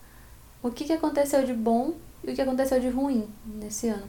o 0.62 0.72
que, 0.72 0.86
que 0.86 0.94
aconteceu 0.94 1.46
de 1.46 1.54
bom 1.54 1.94
e 2.24 2.32
o 2.32 2.36
que 2.36 2.42
aconteceu 2.42 2.80
de 2.80 2.90
ruim 2.90 3.28
nesse 3.46 3.88
ano 3.88 4.08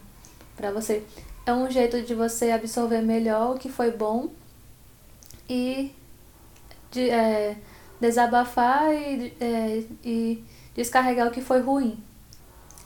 para 0.57 0.71
você. 0.73 1.05
É 1.47 1.53
um 1.53 1.71
jeito 1.71 2.03
de 2.03 2.15
você 2.15 2.51
absorver 2.51 3.01
melhor 3.01 3.55
o 3.55 3.59
que 3.59 3.69
foi 3.69 3.91
bom 3.91 4.29
e 5.49 5.95
de, 6.91 7.09
é, 7.09 7.57
desabafar 8.01 8.93
e, 8.93 9.33
é, 9.41 9.85
e 10.05 10.45
descarregar 10.75 11.29
o 11.29 11.31
que 11.31 11.41
foi 11.41 11.61
ruim. 11.61 11.99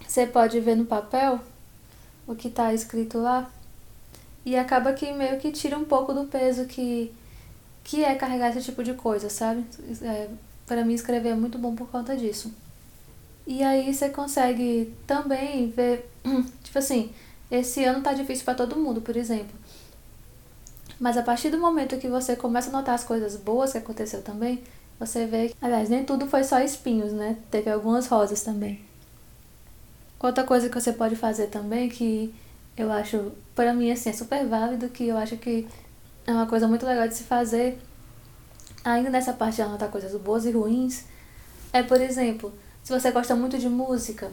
Você 0.06 0.26
pode 0.26 0.60
ver 0.60 0.76
no 0.76 0.84
papel 0.84 1.40
o 2.26 2.34
que 2.34 2.48
está 2.48 2.72
escrito 2.72 3.18
lá 3.18 3.50
e 4.44 4.56
acaba 4.56 4.92
que 4.92 5.10
meio 5.12 5.38
que 5.38 5.50
tira 5.50 5.78
um 5.78 5.84
pouco 5.84 6.12
do 6.12 6.24
peso 6.24 6.66
que, 6.66 7.12
que 7.82 8.04
é 8.04 8.14
carregar 8.14 8.50
esse 8.50 8.62
tipo 8.62 8.84
de 8.84 8.94
coisa, 8.94 9.28
sabe? 9.30 9.64
É, 10.02 10.28
para 10.66 10.84
mim 10.84 10.94
escrever 10.94 11.30
é 11.30 11.34
muito 11.34 11.58
bom 11.58 11.74
por 11.74 11.88
conta 11.88 12.16
disso. 12.16 12.52
E 13.46 13.62
aí 13.62 13.92
você 13.92 14.08
consegue 14.08 14.94
também 15.06 15.68
ver, 15.68 16.08
tipo 16.62 16.78
assim, 16.78 17.10
esse 17.50 17.84
ano 17.84 18.02
tá 18.02 18.12
difícil 18.12 18.44
para 18.44 18.54
todo 18.54 18.76
mundo, 18.76 19.00
por 19.00 19.16
exemplo. 19.16 19.56
Mas 20.98 21.16
a 21.16 21.22
partir 21.22 21.50
do 21.50 21.58
momento 21.58 21.98
que 21.98 22.08
você 22.08 22.36
começa 22.36 22.68
a 22.68 22.72
notar 22.72 22.94
as 22.94 23.04
coisas 23.04 23.36
boas 23.36 23.72
que 23.72 23.78
aconteceu 23.78 24.22
também, 24.22 24.62
você 24.98 25.26
vê 25.26 25.48
que, 25.48 25.56
aliás, 25.60 25.88
nem 25.88 26.04
tudo 26.04 26.28
foi 26.28 26.44
só 26.44 26.60
espinhos, 26.60 27.12
né? 27.12 27.36
Teve 27.50 27.70
algumas 27.70 28.06
rosas 28.06 28.42
também. 28.42 28.80
Outra 30.20 30.44
coisa 30.44 30.68
que 30.68 30.80
você 30.80 30.92
pode 30.92 31.16
fazer 31.16 31.48
também, 31.48 31.88
que 31.88 32.32
eu 32.76 32.92
acho, 32.92 33.32
para 33.54 33.74
mim, 33.74 33.90
assim, 33.90 34.10
é 34.10 34.12
super 34.12 34.46
válido, 34.46 34.88
que 34.88 35.08
eu 35.08 35.18
acho 35.18 35.36
que 35.36 35.66
é 36.24 36.32
uma 36.32 36.46
coisa 36.46 36.68
muito 36.68 36.86
legal 36.86 37.08
de 37.08 37.16
se 37.16 37.24
fazer, 37.24 37.78
ainda 38.84 39.10
nessa 39.10 39.32
parte 39.32 39.56
de 39.56 39.62
anotar 39.62 39.88
coisas 39.88 40.14
boas 40.20 40.44
e 40.44 40.52
ruins, 40.52 41.04
é, 41.72 41.82
por 41.82 42.00
exemplo, 42.00 42.52
se 42.82 42.92
você 42.92 43.10
gosta 43.10 43.34
muito 43.34 43.58
de 43.58 43.68
música, 43.68 44.30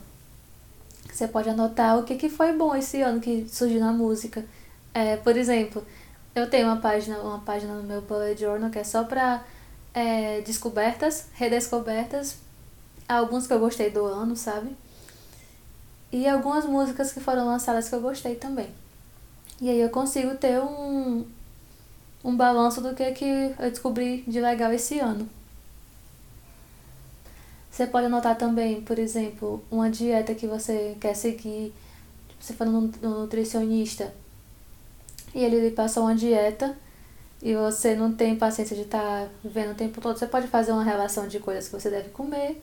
você 1.11 1.27
pode 1.27 1.49
anotar 1.49 1.99
o 1.99 2.03
que, 2.03 2.15
que 2.15 2.29
foi 2.29 2.53
bom 2.53 2.75
esse 2.75 3.01
ano 3.01 3.19
que 3.19 3.47
surgiu 3.49 3.79
na 3.79 3.91
música. 3.91 4.45
É, 4.93 5.17
por 5.17 5.37
exemplo, 5.37 5.85
eu 6.33 6.49
tenho 6.49 6.67
uma 6.67 6.77
página, 6.77 7.19
uma 7.19 7.39
página 7.39 7.73
no 7.75 7.83
meu 7.83 8.01
bullet 8.01 8.39
journal 8.39 8.69
que 8.69 8.79
é 8.79 8.83
só 8.83 9.03
pra 9.03 9.43
é, 9.93 10.41
descobertas, 10.41 11.25
redescobertas, 11.33 12.37
alguns 13.07 13.47
que 13.47 13.53
eu 13.53 13.59
gostei 13.59 13.89
do 13.89 14.05
ano, 14.05 14.35
sabe? 14.35 14.75
E 16.11 16.27
algumas 16.27 16.65
músicas 16.65 17.11
que 17.11 17.19
foram 17.19 17.45
lançadas 17.45 17.89
que 17.89 17.95
eu 17.95 18.01
gostei 18.01 18.35
também. 18.35 18.69
E 19.61 19.69
aí 19.69 19.79
eu 19.79 19.89
consigo 19.89 20.35
ter 20.35 20.59
um, 20.59 21.25
um 22.23 22.35
balanço 22.35 22.81
do 22.81 22.95
que, 22.95 23.11
que 23.11 23.55
eu 23.59 23.69
descobri 23.69 24.23
de 24.27 24.39
legal 24.39 24.71
esse 24.71 24.99
ano. 24.99 25.29
Você 27.79 27.87
pode 27.87 28.07
anotar 28.07 28.37
também, 28.37 28.81
por 28.81 28.99
exemplo, 28.99 29.63
uma 29.71 29.89
dieta 29.89 30.35
que 30.35 30.45
você 30.45 30.97
quer 30.99 31.13
seguir. 31.13 31.73
Você 32.37 32.51
for 32.51 32.67
no 32.67 32.91
nutricionista 33.01 34.13
e 35.33 35.41
ele 35.41 35.61
lhe 35.61 35.71
passou 35.71 36.03
uma 36.03 36.13
dieta 36.13 36.77
e 37.41 37.55
você 37.55 37.95
não 37.95 38.11
tem 38.11 38.35
paciência 38.35 38.75
de 38.75 38.81
estar 38.81 38.99
tá 38.99 39.29
vendo 39.45 39.71
o 39.71 39.75
tempo 39.75 40.01
todo, 40.01 40.19
você 40.19 40.27
pode 40.27 40.47
fazer 40.47 40.73
uma 40.73 40.83
relação 40.83 41.25
de 41.25 41.39
coisas 41.39 41.69
que 41.69 41.79
você 41.79 41.89
deve 41.89 42.09
comer. 42.09 42.61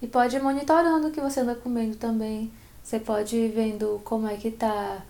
E 0.00 0.06
pode 0.06 0.36
ir 0.36 0.42
monitorando 0.42 1.08
o 1.08 1.10
que 1.10 1.20
você 1.20 1.40
anda 1.40 1.54
comendo 1.54 1.96
também. 1.96 2.50
Você 2.82 2.98
pode 2.98 3.36
ir 3.36 3.50
vendo 3.50 4.00
como 4.04 4.26
é 4.26 4.38
que 4.38 4.50
tá 4.50 5.04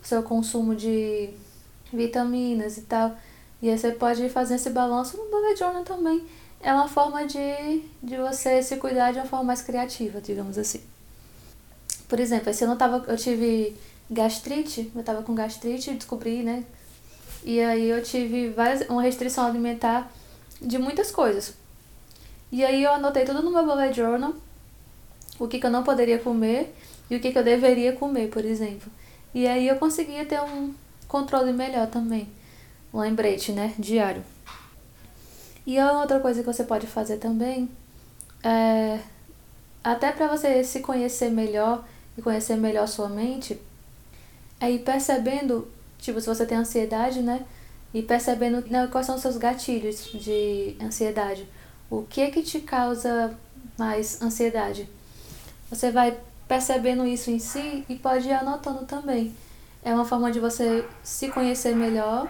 o 0.00 0.06
seu 0.06 0.22
consumo 0.22 0.76
de 0.76 1.30
vitaminas 1.92 2.78
e 2.78 2.82
tal. 2.82 3.16
E 3.60 3.68
aí 3.68 3.76
você 3.76 3.90
pode 3.90 4.22
ir 4.22 4.30
fazendo 4.30 4.58
esse 4.60 4.70
balanço 4.70 5.16
no 5.16 5.28
bullet 5.28 5.58
journal 5.58 5.82
também. 5.82 6.24
É 6.62 6.72
uma 6.72 6.88
forma 6.88 7.26
de, 7.26 7.82
de 8.02 8.16
você 8.16 8.62
se 8.62 8.76
cuidar 8.76 9.12
de 9.12 9.18
uma 9.18 9.26
forma 9.26 9.46
mais 9.46 9.62
criativa, 9.62 10.20
digamos 10.20 10.58
assim. 10.58 10.80
Por 12.06 12.20
exemplo, 12.20 12.50
ano 12.50 12.72
eu, 12.72 12.76
tava, 12.76 13.04
eu 13.08 13.16
tive 13.16 13.76
gastrite, 14.10 14.90
eu 14.94 15.02
tava 15.02 15.22
com 15.22 15.34
gastrite, 15.34 15.94
descobri, 15.94 16.42
né? 16.42 16.64
E 17.42 17.60
aí 17.60 17.88
eu 17.88 18.02
tive 18.02 18.50
várias, 18.50 18.86
uma 18.88 19.00
restrição 19.00 19.46
alimentar 19.46 20.10
de 20.60 20.76
muitas 20.76 21.10
coisas. 21.10 21.54
E 22.52 22.64
aí 22.64 22.82
eu 22.82 22.92
anotei 22.92 23.24
tudo 23.24 23.42
no 23.42 23.50
meu 23.50 23.64
bullet 23.64 23.96
journal, 23.96 24.34
o 25.38 25.48
que, 25.48 25.58
que 25.58 25.66
eu 25.66 25.70
não 25.70 25.82
poderia 25.82 26.18
comer 26.18 26.74
e 27.08 27.16
o 27.16 27.20
que, 27.20 27.32
que 27.32 27.38
eu 27.38 27.44
deveria 27.44 27.92
comer, 27.92 28.28
por 28.28 28.44
exemplo. 28.44 28.90
E 29.32 29.46
aí 29.46 29.68
eu 29.68 29.76
conseguia 29.76 30.24
ter 30.26 30.40
um 30.40 30.74
controle 31.08 31.52
melhor 31.52 31.86
também. 31.86 32.28
Um 32.92 33.00
lembrete, 33.00 33.52
né? 33.52 33.72
Diário. 33.78 34.24
E 35.70 35.80
outra 35.80 36.18
coisa 36.18 36.40
que 36.40 36.52
você 36.52 36.64
pode 36.64 36.88
fazer 36.88 37.18
também 37.18 37.68
é 38.42 38.98
até 39.84 40.10
para 40.10 40.26
você 40.26 40.64
se 40.64 40.80
conhecer 40.80 41.30
melhor 41.30 41.84
e 42.18 42.22
conhecer 42.22 42.56
melhor 42.56 42.88
sua 42.88 43.08
mente, 43.08 43.56
Aí 44.60 44.78
percebendo, 44.80 45.66
tipo, 45.98 46.20
se 46.20 46.26
você 46.26 46.44
tem 46.44 46.58
ansiedade, 46.58 47.22
né? 47.22 47.46
E 47.94 48.02
percebendo 48.02 48.68
né, 48.68 48.88
quais 48.88 49.06
são 49.06 49.14
os 49.14 49.22
seus 49.22 49.36
gatilhos 49.38 50.10
de 50.12 50.76
ansiedade. 50.82 51.48
O 51.88 52.02
que 52.02 52.20
é 52.20 52.30
que 52.30 52.42
te 52.42 52.60
causa 52.60 53.34
mais 53.78 54.20
ansiedade? 54.20 54.88
Você 55.70 55.92
vai 55.92 56.18
percebendo 56.48 57.06
isso 57.06 57.30
em 57.30 57.38
si 57.38 57.84
e 57.88 57.94
pode 57.94 58.28
ir 58.28 58.32
anotando 58.32 58.84
também. 58.84 59.34
É 59.82 59.94
uma 59.94 60.04
forma 60.04 60.30
de 60.32 60.40
você 60.40 60.84
se 61.02 61.28
conhecer 61.30 61.74
melhor, 61.74 62.28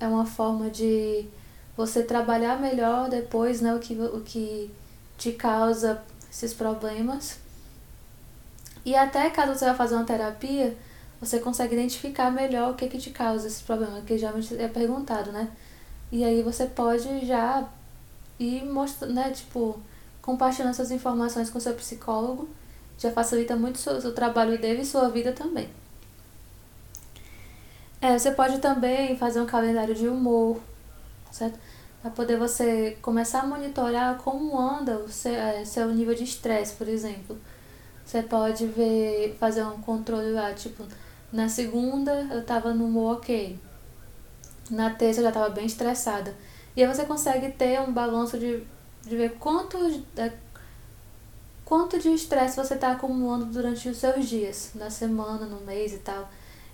é 0.00 0.08
uma 0.08 0.26
forma 0.26 0.68
de 0.68 1.28
você 1.80 2.02
trabalhar 2.02 2.60
melhor 2.60 3.08
depois, 3.08 3.62
né, 3.62 3.74
o 3.74 3.78
que, 3.78 3.94
o 3.94 4.20
que 4.20 4.70
te 5.16 5.32
causa 5.32 6.02
esses 6.30 6.52
problemas. 6.52 7.38
E 8.84 8.94
até 8.94 9.30
caso 9.30 9.54
você 9.54 9.64
vá 9.64 9.74
fazer 9.74 9.94
uma 9.94 10.04
terapia, 10.04 10.76
você 11.18 11.38
consegue 11.38 11.74
identificar 11.74 12.30
melhor 12.30 12.72
o 12.72 12.74
que, 12.74 12.86
que 12.86 12.98
te 12.98 13.10
causa 13.10 13.46
esse 13.46 13.62
problema, 13.62 14.02
que 14.02 14.18
geralmente 14.18 14.54
é 14.56 14.68
perguntado, 14.68 15.32
né? 15.32 15.50
E 16.12 16.22
aí 16.22 16.42
você 16.42 16.66
pode 16.66 17.24
já 17.24 17.66
ir 18.38 18.62
mostrando, 18.64 19.14
né, 19.14 19.30
tipo, 19.30 19.80
compartilhando 20.20 20.72
essas 20.72 20.90
informações 20.90 21.48
com 21.48 21.58
seu 21.58 21.74
psicólogo, 21.74 22.46
já 22.98 23.10
facilita 23.10 23.56
muito 23.56 23.76
o 23.76 24.00
seu 24.00 24.14
trabalho 24.14 24.58
dele 24.58 24.82
e 24.82 24.86
sua 24.86 25.08
vida 25.08 25.32
também. 25.32 25.70
É, 28.02 28.18
você 28.18 28.32
pode 28.32 28.58
também 28.58 29.16
fazer 29.16 29.40
um 29.40 29.46
calendário 29.46 29.94
de 29.94 30.08
humor, 30.08 30.60
certo? 31.30 31.58
Para 32.00 32.10
poder 32.10 32.38
você 32.38 32.96
começar 33.02 33.40
a 33.40 33.46
monitorar 33.46 34.16
como 34.18 34.58
anda 34.58 34.98
o 34.98 35.08
seu, 35.08 35.34
é, 35.34 35.64
seu 35.64 35.88
nível 35.92 36.14
de 36.14 36.24
estresse, 36.24 36.74
por 36.74 36.88
exemplo. 36.88 37.38
Você 38.04 38.22
pode 38.22 38.66
ver, 38.66 39.36
fazer 39.38 39.62
um 39.64 39.80
controle 39.82 40.32
lá, 40.32 40.52
tipo, 40.54 40.84
na 41.32 41.48
segunda 41.48 42.26
eu 42.32 42.44
tava 42.44 42.72
no 42.72 43.12
ok. 43.12 43.58
Na 44.70 44.90
terça 44.90 45.20
eu 45.20 45.24
já 45.24 45.28
estava 45.28 45.50
bem 45.50 45.66
estressada. 45.66 46.34
E 46.74 46.82
aí 46.82 46.88
você 46.88 47.04
consegue 47.04 47.50
ter 47.52 47.80
um 47.80 47.92
balanço 47.92 48.38
de, 48.38 48.64
de 49.02 49.16
ver 49.16 49.36
quanto, 49.38 49.76
é, 50.16 50.32
quanto 51.64 51.98
de 51.98 52.08
estresse 52.08 52.56
você 52.56 52.74
está 52.74 52.92
acumulando 52.92 53.44
durante 53.46 53.88
os 53.88 53.98
seus 53.98 54.26
dias, 54.26 54.70
na 54.74 54.88
semana, 54.88 55.46
no 55.46 55.60
mês 55.60 55.92
e 55.92 55.98
tal. 55.98 56.28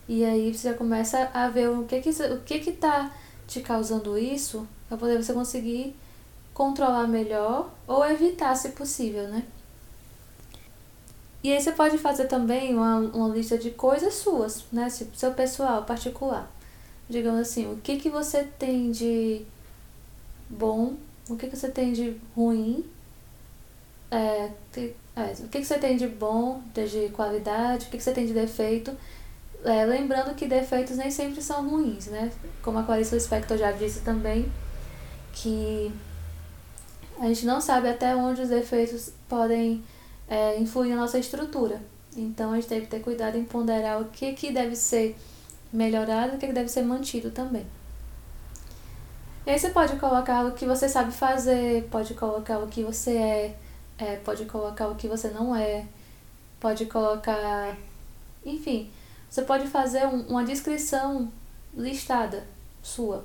E 0.08 0.24
aí 0.24 0.54
você 0.54 0.70
já 0.70 0.74
começa 0.74 1.30
a 1.34 1.48
ver 1.48 1.68
o 1.68 1.84
que 1.84 2.00
que, 2.00 2.10
o 2.10 2.40
que, 2.42 2.60
que 2.60 2.72
tá 2.72 3.12
te 3.46 3.60
causando 3.60 4.16
isso, 4.16 4.66
para 4.88 4.96
poder 4.96 5.22
você 5.22 5.32
conseguir 5.32 5.94
controlar 6.54 7.06
melhor 7.06 7.70
ou 7.86 8.04
evitar 8.04 8.54
se 8.54 8.70
possível, 8.70 9.28
né? 9.28 9.44
E 11.42 11.52
aí 11.52 11.60
você 11.60 11.70
pode 11.70 11.96
fazer 11.98 12.26
também 12.26 12.74
uma, 12.74 12.96
uma 12.96 13.28
lista 13.28 13.56
de 13.56 13.70
coisas 13.70 14.14
suas, 14.14 14.64
né? 14.72 14.88
Tipo, 14.90 15.16
seu 15.16 15.32
pessoal 15.32 15.84
particular. 15.84 16.50
Digamos 17.08 17.40
assim, 17.40 17.72
o 17.72 17.76
que 17.76 17.98
que 17.98 18.10
você 18.10 18.42
tem 18.42 18.90
de 18.90 19.42
bom, 20.48 20.94
o 21.28 21.36
que 21.36 21.46
que 21.46 21.56
você 21.56 21.68
tem 21.68 21.92
de 21.92 22.16
ruim, 22.34 22.84
é, 24.10 24.50
é, 25.14 25.32
o 25.40 25.48
que 25.48 25.60
que 25.60 25.64
você 25.64 25.78
tem 25.78 25.96
de 25.96 26.08
bom, 26.08 26.60
de 26.74 27.10
qualidade, 27.10 27.86
o 27.86 27.90
que 27.90 27.96
que 27.96 28.02
você 28.02 28.12
tem 28.12 28.26
de 28.26 28.32
defeito. 28.32 28.96
É, 29.64 29.84
lembrando 29.84 30.34
que 30.34 30.46
defeitos 30.46 30.96
nem 30.96 31.10
sempre 31.10 31.42
são 31.42 31.68
ruins, 31.68 32.06
né? 32.06 32.30
Como 32.62 32.78
a 32.78 32.82
Clarice 32.82 33.14
Lispector 33.14 33.56
já 33.56 33.72
disse 33.72 34.00
também, 34.00 34.50
que 35.36 35.92
a 37.18 37.26
gente 37.26 37.44
não 37.44 37.60
sabe 37.60 37.88
até 37.88 38.16
onde 38.16 38.42
os 38.42 38.48
defeitos 38.48 39.12
podem 39.28 39.84
é, 40.28 40.58
influir 40.58 40.90
na 40.90 40.96
nossa 40.96 41.18
estrutura. 41.18 41.80
Então 42.16 42.52
a 42.52 42.56
gente 42.56 42.68
tem 42.68 42.80
que 42.80 42.86
ter 42.86 43.00
cuidado 43.00 43.36
em 43.36 43.44
ponderar 43.44 44.00
o 44.00 44.06
que, 44.06 44.32
que 44.32 44.50
deve 44.50 44.74
ser 44.74 45.16
melhorado 45.72 46.32
e 46.32 46.36
o 46.36 46.38
que, 46.38 46.46
que 46.46 46.52
deve 46.52 46.68
ser 46.68 46.82
mantido 46.82 47.30
também. 47.30 47.66
E 49.46 49.50
aí 49.50 49.58
você 49.58 49.70
pode 49.70 49.96
colocar 49.96 50.46
o 50.46 50.52
que 50.52 50.64
você 50.64 50.88
sabe 50.88 51.12
fazer, 51.12 51.86
pode 51.90 52.14
colocar 52.14 52.58
o 52.58 52.66
que 52.66 52.82
você 52.82 53.16
é, 53.16 53.56
é 53.98 54.16
pode 54.16 54.46
colocar 54.46 54.88
o 54.88 54.96
que 54.96 55.06
você 55.06 55.28
não 55.28 55.54
é, 55.54 55.86
pode 56.58 56.86
colocar. 56.86 57.76
Enfim, 58.44 58.90
você 59.28 59.42
pode 59.42 59.68
fazer 59.68 60.06
um, 60.06 60.22
uma 60.22 60.44
descrição 60.44 61.30
listada 61.74 62.44
sua. 62.82 63.24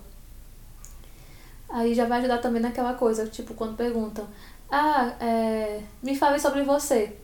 Aí 1.72 1.94
já 1.94 2.06
vai 2.06 2.20
ajudar 2.20 2.40
também 2.40 2.62
naquela 2.62 2.94
coisa, 2.94 3.26
tipo, 3.28 3.54
quando 3.54 3.78
perguntam, 3.78 4.28
ah, 4.70 5.16
é, 5.20 5.82
me 6.04 6.16
fale 6.16 6.40
sobre 6.40 6.64
você. 6.64 7.16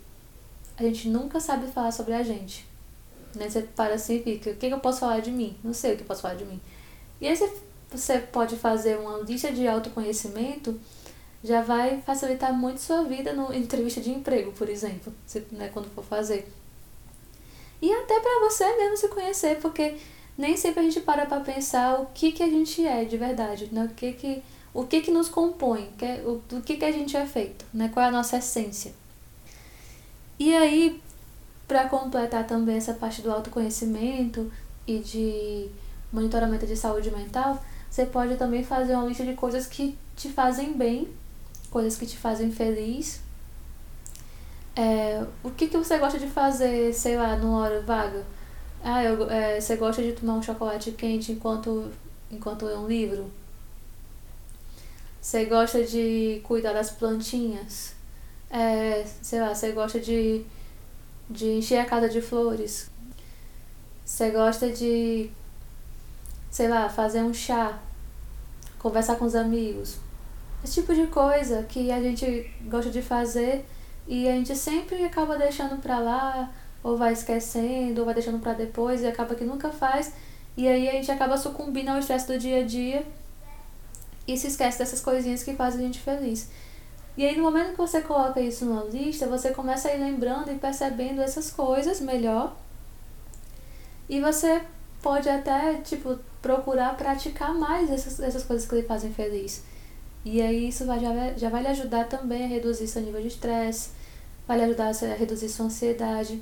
A 0.77 0.83
gente 0.83 1.09
nunca 1.09 1.39
sabe 1.39 1.67
falar 1.67 1.91
sobre 1.91 2.13
a 2.13 2.23
gente. 2.23 2.65
Né? 3.35 3.49
Você 3.49 3.61
para 3.61 3.95
assim 3.95 4.17
e 4.17 4.23
fica, 4.23 4.51
o 4.51 4.55
que, 4.55 4.67
eu 4.67 4.79
posso 4.79 5.01
falar 5.01 5.19
de 5.19 5.31
mim? 5.31 5.57
Não 5.63 5.73
sei 5.73 5.93
o 5.93 5.95
que 5.97 6.03
eu 6.03 6.07
posso 6.07 6.21
falar 6.21 6.35
de 6.35 6.45
mim. 6.45 6.61
E 7.19 7.27
aí 7.27 7.35
você, 7.35 7.51
você 7.89 8.19
pode 8.19 8.55
fazer 8.55 8.97
uma 8.97 9.19
lista 9.19 9.51
de 9.51 9.67
autoconhecimento, 9.67 10.79
já 11.43 11.61
vai 11.61 12.01
facilitar 12.01 12.53
muito 12.53 12.79
sua 12.79 13.03
vida 13.03 13.33
no 13.33 13.53
entrevista 13.53 14.01
de 14.01 14.11
emprego, 14.11 14.51
por 14.53 14.69
exemplo, 14.69 15.13
se, 15.25 15.45
né, 15.51 15.69
quando 15.73 15.89
for 15.93 16.03
fazer. 16.03 16.47
E 17.81 17.91
até 17.93 18.19
para 18.19 18.39
você 18.39 18.65
mesmo 18.75 18.97
se 18.97 19.07
conhecer, 19.09 19.59
porque 19.59 19.97
nem 20.37 20.55
sempre 20.55 20.81
a 20.81 20.83
gente 20.83 20.99
para 21.01 21.25
para 21.25 21.41
pensar 21.41 21.99
o 21.99 22.07
que, 22.07 22.31
que 22.31 22.43
a 22.43 22.47
gente 22.47 22.85
é 22.85 23.03
de 23.05 23.17
verdade, 23.17 23.69
né? 23.71 23.85
o, 23.85 23.95
que, 23.95 24.13
que, 24.13 24.43
o 24.73 24.85
que, 24.85 25.01
que 25.01 25.11
nos 25.11 25.29
compõe, 25.29 25.89
que, 25.97 26.05
é, 26.05 26.23
o, 26.25 26.41
do 26.47 26.61
que, 26.61 26.77
que 26.77 26.85
a 26.85 26.91
gente 26.91 27.17
é 27.17 27.25
feito, 27.25 27.65
né? 27.73 27.89
qual 27.93 28.05
é 28.05 28.09
a 28.09 28.11
nossa 28.11 28.37
essência. 28.37 28.93
E 30.37 30.55
aí, 30.55 31.01
para 31.67 31.89
completar 31.89 32.45
também 32.45 32.77
essa 32.77 32.93
parte 32.93 33.21
do 33.21 33.31
autoconhecimento 33.31 34.51
e 34.85 34.99
de 34.99 35.69
monitoramento 36.13 36.67
de 36.67 36.75
saúde 36.75 37.09
mental, 37.09 37.63
você 37.89 38.05
pode 38.05 38.35
também 38.35 38.63
fazer 38.63 38.93
uma 38.93 39.07
lista 39.07 39.25
de 39.25 39.33
coisas 39.33 39.65
que 39.65 39.97
te 40.15 40.29
fazem 40.29 40.73
bem, 40.73 41.07
coisas 41.71 41.97
que 41.97 42.05
te 42.05 42.17
fazem 42.17 42.51
feliz, 42.51 43.21
é, 44.77 45.25
o 45.43 45.49
que, 45.49 45.67
que 45.67 45.75
você 45.75 45.97
gosta 45.97 46.19
de 46.19 46.27
fazer, 46.27 46.93
sei 46.93 47.17
lá, 47.17 47.35
numa 47.35 47.61
hora 47.61 47.81
vaga? 47.81 48.23
Ah, 48.83 49.03
eu, 49.03 49.29
é, 49.29 49.59
você 49.59 49.75
gosta 49.75 50.01
de 50.01 50.13
tomar 50.13 50.35
um 50.35 50.43
chocolate 50.43 50.91
quente 50.91 51.31
enquanto, 51.31 51.91
enquanto 52.31 52.65
lê 52.65 52.75
um 52.75 52.87
livro? 52.87 53.29
Você 55.21 55.45
gosta 55.45 55.83
de 55.83 56.41
cuidar 56.43 56.73
das 56.73 56.89
plantinhas? 56.89 57.93
É, 58.49 59.05
sei 59.21 59.41
lá, 59.41 59.53
você 59.53 59.71
gosta 59.73 59.99
de, 59.99 60.45
de 61.29 61.47
encher 61.47 61.79
a 61.79 61.85
casa 61.85 62.07
de 62.07 62.21
flores? 62.21 62.89
Você 64.05 64.31
gosta 64.31 64.71
de, 64.71 65.29
sei 66.49 66.69
lá, 66.69 66.87
fazer 66.87 67.23
um 67.23 67.33
chá? 67.33 67.77
Conversar 68.79 69.17
com 69.17 69.25
os 69.25 69.35
amigos? 69.35 69.97
Esse 70.63 70.75
tipo 70.81 70.95
de 70.95 71.07
coisa 71.07 71.63
que 71.63 71.91
a 71.91 72.01
gente 72.01 72.49
gosta 72.69 72.89
de 72.89 73.01
fazer 73.01 73.65
e 74.07 74.29
a 74.29 74.31
gente 74.31 74.55
sempre 74.55 75.03
acaba 75.03 75.37
deixando 75.37 75.81
pra 75.81 75.99
lá, 75.99 76.49
ou 76.87 76.97
vai 76.97 77.13
esquecendo, 77.13 77.99
ou 78.01 78.05
vai 78.05 78.13
deixando 78.13 78.39
pra 78.39 78.53
depois, 78.53 79.01
e 79.01 79.07
acaba 79.07 79.35
que 79.35 79.43
nunca 79.43 79.69
faz. 79.69 80.13
E 80.55 80.67
aí 80.67 80.87
a 80.87 80.93
gente 80.93 81.11
acaba 81.11 81.37
sucumbindo 81.37 81.89
ao 81.89 81.99
estresse 81.99 82.27
do 82.27 82.39
dia 82.39 82.61
a 82.61 82.63
dia 82.63 83.05
e 84.27 84.37
se 84.37 84.47
esquece 84.47 84.79
dessas 84.79 85.01
coisinhas 85.01 85.43
que 85.43 85.53
fazem 85.53 85.81
a 85.81 85.83
gente 85.83 85.99
feliz. 85.99 86.49
E 87.17 87.25
aí 87.25 87.35
no 87.35 87.43
momento 87.43 87.71
que 87.71 87.77
você 87.77 88.01
coloca 88.01 88.39
isso 88.39 88.65
numa 88.65 88.83
lista, 88.85 89.27
você 89.27 89.51
começa 89.51 89.89
a 89.89 89.95
ir 89.95 89.99
lembrando 89.99 90.51
e 90.51 90.55
percebendo 90.55 91.21
essas 91.21 91.51
coisas 91.51 91.99
melhor. 91.99 92.55
E 94.07 94.21
você 94.21 94.61
pode 95.01 95.29
até, 95.29 95.75
tipo, 95.75 96.17
procurar 96.41 96.95
praticar 96.95 97.53
mais 97.53 97.89
essas, 97.91 98.19
essas 98.19 98.43
coisas 98.43 98.67
que 98.67 98.75
lhe 98.75 98.83
fazem 98.83 99.11
feliz. 99.13 99.63
E 100.23 100.41
aí 100.41 100.69
isso 100.69 100.85
vai, 100.85 100.99
já, 100.99 101.11
vai, 101.11 101.37
já 101.37 101.49
vai 101.49 101.61
lhe 101.61 101.67
ajudar 101.69 102.07
também 102.07 102.45
a 102.45 102.47
reduzir 102.47 102.87
seu 102.87 103.01
nível 103.01 103.21
de 103.21 103.27
estresse, 103.27 103.89
vai 104.47 104.57
lhe 104.57 104.63
ajudar 104.63 104.89
a 104.89 105.15
reduzir 105.15 105.49
sua 105.49 105.65
ansiedade. 105.65 106.41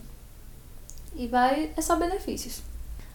E 1.16 1.28
vai. 1.28 1.72
É 1.76 1.82
só 1.82 1.96
benefícios. 1.96 2.62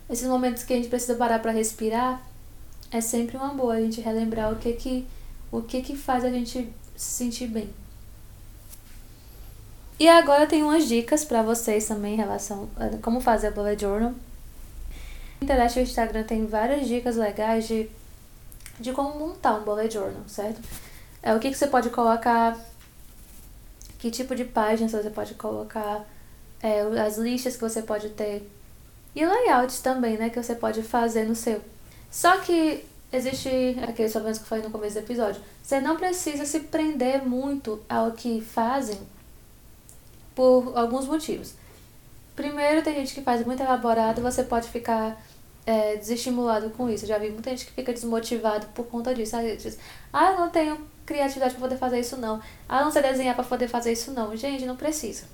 Esses 0.08 0.26
momentos 0.26 0.64
que 0.64 0.72
a 0.72 0.76
gente 0.76 0.88
precisa 0.88 1.14
parar 1.14 1.38
para 1.38 1.52
respirar 1.52 2.20
é 2.90 3.00
sempre 3.00 3.36
uma 3.36 3.54
boa 3.54 3.74
a 3.74 3.80
gente 3.80 4.00
relembrar 4.00 4.52
o 4.52 4.56
que 4.56 4.72
que, 4.72 5.06
o 5.52 5.62
que, 5.62 5.80
que 5.82 5.96
faz 5.96 6.24
a 6.24 6.30
gente 6.30 6.68
se 6.96 7.10
sentir 7.24 7.46
bem. 7.46 7.70
E 9.98 10.08
agora 10.08 10.46
tem 10.46 10.62
umas 10.62 10.88
dicas 10.88 11.24
para 11.24 11.42
vocês 11.42 11.86
também 11.86 12.14
em 12.14 12.16
relação 12.16 12.68
a 12.76 12.96
como 12.98 13.20
fazer 13.20 13.48
a 13.48 13.50
bullet 13.50 13.80
journal. 13.80 14.12
Na 15.40 15.44
internet 15.44 15.76
e 15.76 15.80
o 15.80 15.82
Instagram 15.82 16.24
tem 16.24 16.46
várias 16.46 16.88
dicas 16.88 17.16
legais 17.16 17.68
de, 17.68 17.88
de 18.80 18.92
como 18.92 19.18
montar 19.18 19.54
um 19.54 19.62
bullet 19.62 19.92
journal, 19.92 20.22
certo? 20.26 20.60
É 21.22 21.34
o 21.34 21.38
que, 21.38 21.50
que 21.50 21.56
você 21.56 21.66
pode 21.66 21.90
colocar 21.90 22.58
que 23.98 24.10
tipo 24.10 24.34
de 24.34 24.44
páginas 24.44 24.92
você 24.92 25.10
pode 25.10 25.34
colocar, 25.34 26.06
é, 26.62 26.80
as 27.00 27.16
listas 27.16 27.54
que 27.56 27.62
você 27.62 27.82
pode 27.82 28.10
ter 28.10 28.48
e 29.14 29.24
layouts 29.24 29.80
também, 29.80 30.16
né, 30.16 30.30
que 30.30 30.40
você 30.40 30.54
pode 30.54 30.82
fazer 30.82 31.24
no 31.24 31.34
seu. 31.34 31.60
Só 32.10 32.38
que 32.38 32.84
existe 33.12 33.76
aqueles 33.82 34.12
problemas 34.12 34.38
que 34.38 34.44
eu 34.44 34.48
falei 34.48 34.64
no 34.64 34.70
começo 34.70 34.94
do 34.94 35.00
episódio. 35.00 35.42
Você 35.62 35.80
não 35.80 35.96
precisa 35.96 36.44
se 36.44 36.60
prender 36.60 37.26
muito 37.26 37.80
ao 37.88 38.12
que 38.12 38.40
fazem 38.40 38.98
por 40.34 40.72
alguns 40.76 41.06
motivos. 41.06 41.54
Primeiro, 42.36 42.82
tem 42.82 42.94
gente 42.94 43.14
que 43.14 43.20
faz 43.20 43.44
muito 43.44 43.62
elaborado, 43.62 44.22
você 44.22 44.42
pode 44.42 44.68
ficar 44.68 45.20
é, 45.66 45.96
desestimulado 45.96 46.70
com 46.70 46.88
isso. 46.88 47.06
Já 47.06 47.18
vi 47.18 47.30
muita 47.30 47.50
gente 47.50 47.66
que 47.66 47.72
fica 47.72 47.92
desmotivado 47.92 48.66
por 48.68 48.86
conta 48.86 49.14
disso. 49.14 49.36
Aí 49.36 49.56
diz, 49.56 49.76
ah, 50.12 50.32
eu 50.32 50.38
não 50.38 50.50
tenho 50.50 50.78
criatividade 51.04 51.54
para 51.54 51.62
poder 51.62 51.76
fazer 51.76 52.00
isso 52.00 52.16
não. 52.16 52.40
Ah, 52.68 52.82
não 52.84 52.90
sei 52.90 53.02
desenhar 53.02 53.34
para 53.34 53.44
poder 53.44 53.68
fazer 53.68 53.92
isso 53.92 54.12
não. 54.12 54.36
Gente, 54.36 54.64
não 54.64 54.76
precisa. 54.76 55.24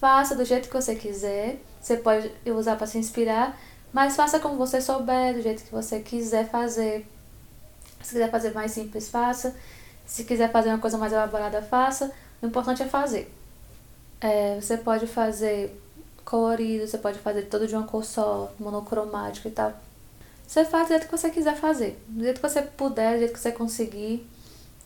Faça 0.00 0.34
do 0.34 0.44
jeito 0.44 0.68
que 0.68 0.74
você 0.74 0.94
quiser. 0.94 1.58
Você 1.80 1.96
pode 1.96 2.30
usar 2.46 2.76
para 2.76 2.86
se 2.86 2.98
inspirar, 2.98 3.58
mas 3.92 4.16
faça 4.16 4.38
como 4.40 4.56
você 4.56 4.80
souber, 4.80 5.34
do 5.34 5.42
jeito 5.42 5.62
que 5.62 5.70
você 5.70 6.00
quiser 6.00 6.48
fazer. 6.48 7.06
Se 8.02 8.12
quiser 8.12 8.30
fazer 8.30 8.52
mais 8.52 8.72
simples, 8.72 9.08
faça. 9.08 9.54
Se 10.04 10.24
quiser 10.24 10.50
fazer 10.50 10.70
uma 10.70 10.78
coisa 10.78 10.98
mais 10.98 11.12
elaborada, 11.12 11.62
faça. 11.62 12.12
O 12.42 12.46
importante 12.46 12.82
é 12.82 12.86
fazer. 12.86 13.32
É, 14.20 14.58
você 14.60 14.76
pode 14.76 15.06
fazer 15.06 15.80
colorido, 16.24 16.86
você 16.86 16.98
pode 16.98 17.18
fazer 17.20 17.42
todo 17.42 17.66
de 17.66 17.74
uma 17.74 17.86
cor 17.86 18.04
só, 18.04 18.52
monocromático 18.58 19.48
e 19.48 19.50
tal. 19.50 19.72
Você 20.46 20.64
faz 20.64 20.86
do 20.86 20.90
jeito 20.90 21.06
que 21.06 21.16
você 21.16 21.30
quiser 21.30 21.56
fazer, 21.56 22.00
do 22.06 22.22
jeito 22.22 22.40
que 22.40 22.48
você 22.48 22.62
puder, 22.62 23.14
do 23.14 23.18
jeito 23.18 23.32
que 23.32 23.40
você 23.40 23.52
conseguir. 23.52 24.28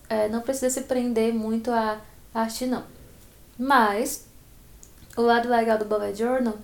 É, 0.08 0.28
não 0.28 0.40
precisa 0.40 0.70
se 0.70 0.82
prender 0.82 1.32
muito 1.32 1.70
à 1.70 2.00
arte, 2.34 2.66
não. 2.66 2.84
Mas, 3.58 4.26
o 5.16 5.22
lado 5.22 5.48
legal 5.48 5.78
do 5.78 5.84
Bullet 5.84 6.18
Journal 6.18 6.54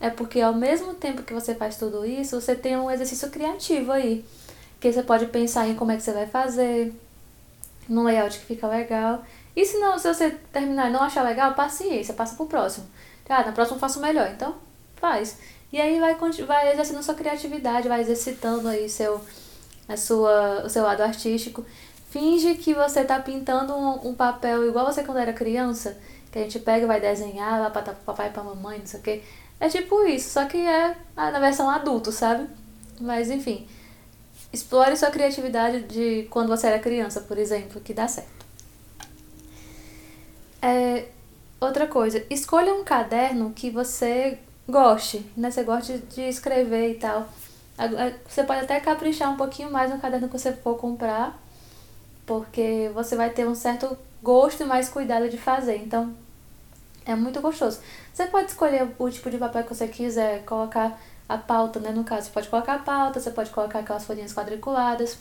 é 0.00 0.10
porque 0.10 0.40
ao 0.40 0.54
mesmo 0.54 0.94
tempo 0.94 1.22
que 1.22 1.32
você 1.32 1.54
faz 1.54 1.76
tudo 1.76 2.04
isso, 2.04 2.40
você 2.40 2.54
tem 2.54 2.76
um 2.76 2.90
exercício 2.90 3.30
criativo 3.30 3.92
aí. 3.92 4.24
Que 4.80 4.92
você 4.92 5.02
pode 5.02 5.26
pensar 5.26 5.66
em 5.66 5.74
como 5.74 5.92
é 5.92 5.96
que 5.96 6.02
você 6.02 6.12
vai 6.12 6.26
fazer, 6.26 6.92
num 7.88 8.02
layout 8.02 8.38
que 8.38 8.46
fica 8.46 8.66
legal. 8.66 9.24
E 9.56 9.64
se, 9.64 9.78
não, 9.78 9.98
se 9.98 10.12
você 10.12 10.30
terminar 10.52 10.90
e 10.90 10.92
não 10.92 11.02
achar 11.02 11.22
legal, 11.22 11.54
paciência, 11.54 12.12
passa 12.12 12.36
pro 12.36 12.46
próximo. 12.46 12.86
Ah, 13.28 13.44
na 13.44 13.52
próxima 13.52 13.76
eu 13.76 13.80
faço 13.80 14.00
melhor, 14.00 14.28
então 14.30 14.54
faz. 14.96 15.38
E 15.72 15.80
aí 15.80 15.98
vai, 15.98 16.14
vai 16.46 16.72
exercendo 16.72 17.02
sua 17.02 17.14
criatividade, 17.14 17.88
vai 17.88 18.00
exercitando 18.00 18.68
aí 18.68 18.88
seu, 18.88 19.20
a 19.88 19.96
sua, 19.96 20.64
o 20.64 20.68
seu 20.68 20.82
lado 20.82 21.02
artístico. 21.02 21.64
Finge 22.10 22.54
que 22.54 22.74
você 22.74 23.04
tá 23.04 23.18
pintando 23.18 23.74
um, 23.74 24.10
um 24.10 24.14
papel 24.14 24.68
igual 24.68 24.86
você 24.86 25.02
quando 25.02 25.18
era 25.18 25.32
criança, 25.32 25.96
que 26.34 26.40
a 26.40 26.42
gente 26.42 26.58
pega 26.58 26.84
e 26.84 26.88
vai 26.88 27.00
desenhar 27.00 27.70
pra 27.70 27.80
pro 27.80 27.94
papai 27.94 28.26
e 28.26 28.30
pra 28.32 28.42
mamãe, 28.42 28.80
não 28.80 28.86
sei 28.86 28.98
o 28.98 29.02
quê. 29.04 29.22
É 29.60 29.68
tipo 29.68 30.04
isso, 30.04 30.30
só 30.30 30.46
que 30.46 30.58
é 30.58 30.96
na 31.14 31.38
versão 31.38 31.70
adulto, 31.70 32.10
sabe? 32.10 32.48
Mas 33.00 33.30
enfim, 33.30 33.68
explore 34.52 34.96
sua 34.96 35.12
criatividade 35.12 35.82
de 35.82 36.26
quando 36.30 36.48
você 36.48 36.66
era 36.66 36.80
criança, 36.80 37.20
por 37.20 37.38
exemplo, 37.38 37.80
que 37.80 37.94
dá 37.94 38.08
certo. 38.08 38.44
É, 40.60 41.06
outra 41.60 41.86
coisa, 41.86 42.24
escolha 42.28 42.74
um 42.74 42.82
caderno 42.82 43.52
que 43.52 43.70
você 43.70 44.36
goste, 44.68 45.24
né? 45.36 45.52
Você 45.52 45.62
goste 45.62 45.98
de 45.98 46.22
escrever 46.22 46.90
e 46.90 46.94
tal. 46.94 47.28
Você 48.28 48.42
pode 48.42 48.64
até 48.64 48.80
caprichar 48.80 49.32
um 49.32 49.36
pouquinho 49.36 49.70
mais 49.70 49.88
no 49.88 50.00
caderno 50.00 50.28
que 50.28 50.36
você 50.36 50.52
for 50.52 50.76
comprar, 50.76 51.40
porque 52.26 52.90
você 52.92 53.14
vai 53.14 53.30
ter 53.30 53.46
um 53.46 53.54
certo 53.54 53.96
gosto 54.20 54.64
e 54.64 54.66
mais 54.66 54.88
cuidado 54.88 55.28
de 55.28 55.36
fazer. 55.38 55.76
Então, 55.76 56.23
é 57.04 57.14
muito 57.14 57.40
gostoso. 57.40 57.80
Você 58.12 58.26
pode 58.26 58.50
escolher 58.50 58.88
o 58.98 59.10
tipo 59.10 59.30
de 59.30 59.38
papel 59.38 59.64
que 59.64 59.74
você 59.74 59.88
quiser, 59.88 60.44
colocar 60.44 60.98
a 61.28 61.38
pauta, 61.38 61.80
né? 61.80 61.90
No 61.90 62.04
caso, 62.04 62.26
você 62.26 62.32
pode 62.32 62.48
colocar 62.48 62.74
a 62.74 62.78
pauta, 62.78 63.20
você 63.20 63.30
pode 63.30 63.50
colocar 63.50 63.80
aquelas 63.80 64.04
folhinhas 64.04 64.32
quadriculadas, 64.32 65.18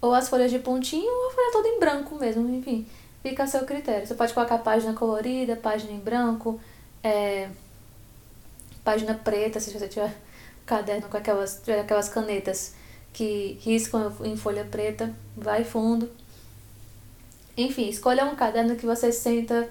ou 0.00 0.14
as 0.14 0.28
folhas 0.28 0.50
de 0.50 0.58
pontinho, 0.58 1.10
ou 1.10 1.28
a 1.28 1.32
folha 1.32 1.52
toda 1.52 1.68
em 1.68 1.80
branco 1.80 2.16
mesmo, 2.16 2.48
enfim, 2.54 2.86
fica 3.22 3.44
a 3.44 3.46
seu 3.46 3.64
critério. 3.64 4.06
Você 4.06 4.14
pode 4.14 4.34
colocar 4.34 4.58
página 4.58 4.92
colorida, 4.92 5.56
página 5.56 5.92
em 5.92 5.98
branco, 5.98 6.60
é, 7.02 7.48
página 8.84 9.14
preta, 9.14 9.58
se 9.60 9.70
você 9.70 9.88
tiver 9.88 10.14
caderno 10.66 11.08
com 11.08 11.16
aquelas, 11.16 11.66
aquelas 11.68 12.08
canetas 12.08 12.74
que 13.12 13.58
riscam 13.62 14.12
em 14.22 14.36
folha 14.36 14.64
preta, 14.64 15.14
vai 15.36 15.64
fundo. 15.64 16.10
Enfim, 17.56 17.88
escolha 17.88 18.24
um 18.24 18.34
caderno 18.34 18.74
que 18.76 18.84
você 18.84 19.12
sinta, 19.12 19.70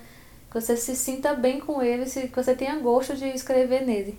que 0.53 0.61
você 0.61 0.77
se 0.77 0.95
sinta 0.95 1.33
bem 1.33 1.59
com 1.59 1.81
ele, 1.81 2.05
que 2.05 2.35
você 2.35 2.53
tenha 2.53 2.75
gosto 2.75 3.15
de 3.15 3.25
escrever 3.29 3.81
nele. 3.81 4.17